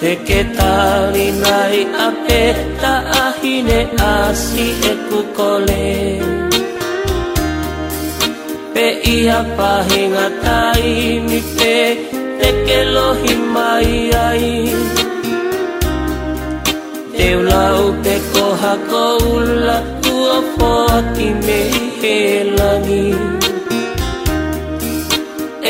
Te 0.00 0.12
a 0.58 1.68
ape 2.06 2.42
Ta 2.80 2.92
ahine 3.22 3.80
asi 3.98 4.68
e 4.90 4.94
kukole. 5.08 5.88
Pe 8.72 8.86
ia 9.14 9.40
pahinga 9.58 10.26
tai 10.44 11.20
mi 11.26 11.40
pe 11.56 11.74
te 12.38 12.50
ke 12.66 12.78
lohi 12.94 13.34
mai 13.54 13.92
ai. 14.22 14.48
Te 17.16 17.28
ulau 17.40 17.84
te 18.04 18.16
koha 18.32 18.74
koula 18.88 19.78
tua 20.02 20.38
poa 20.56 20.98
ki 21.14 21.28
me 21.44 21.60
he 22.00 22.16
langi 22.56 23.06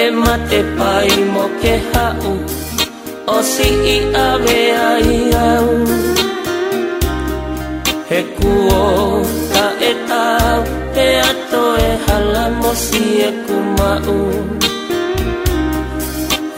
E 0.04 0.08
mate 0.22 0.60
pai 0.78 1.10
mo 1.34 1.44
ke 1.60 1.74
hau. 1.90 2.59
O 3.32 3.42
si 3.42 3.68
i 3.94 3.98
ave 4.28 4.60
ai 4.88 5.12
au. 5.50 5.68
He 8.10 8.20
kuo 8.36 8.80
ta 9.52 9.66
e 9.90 9.92
tau 10.08 10.60
Te 10.94 11.06
ato 11.30 11.62
e 11.88 11.90
hala 12.06 12.44
mo 12.60 12.72
si 12.84 13.04
e 13.28 13.30
kumau. 13.44 14.18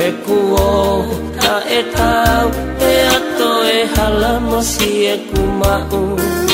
E 0.07 0.09
kuo 0.25 0.71
ta 1.41 1.55
e 1.79 1.83
tau 1.97 2.47
E 2.91 2.95
ato 3.17 3.51
e 3.77 3.79
hala 3.95 4.33
mo 4.49 4.61
si 4.73 4.91
e 5.15 5.17
kumau 5.29 6.52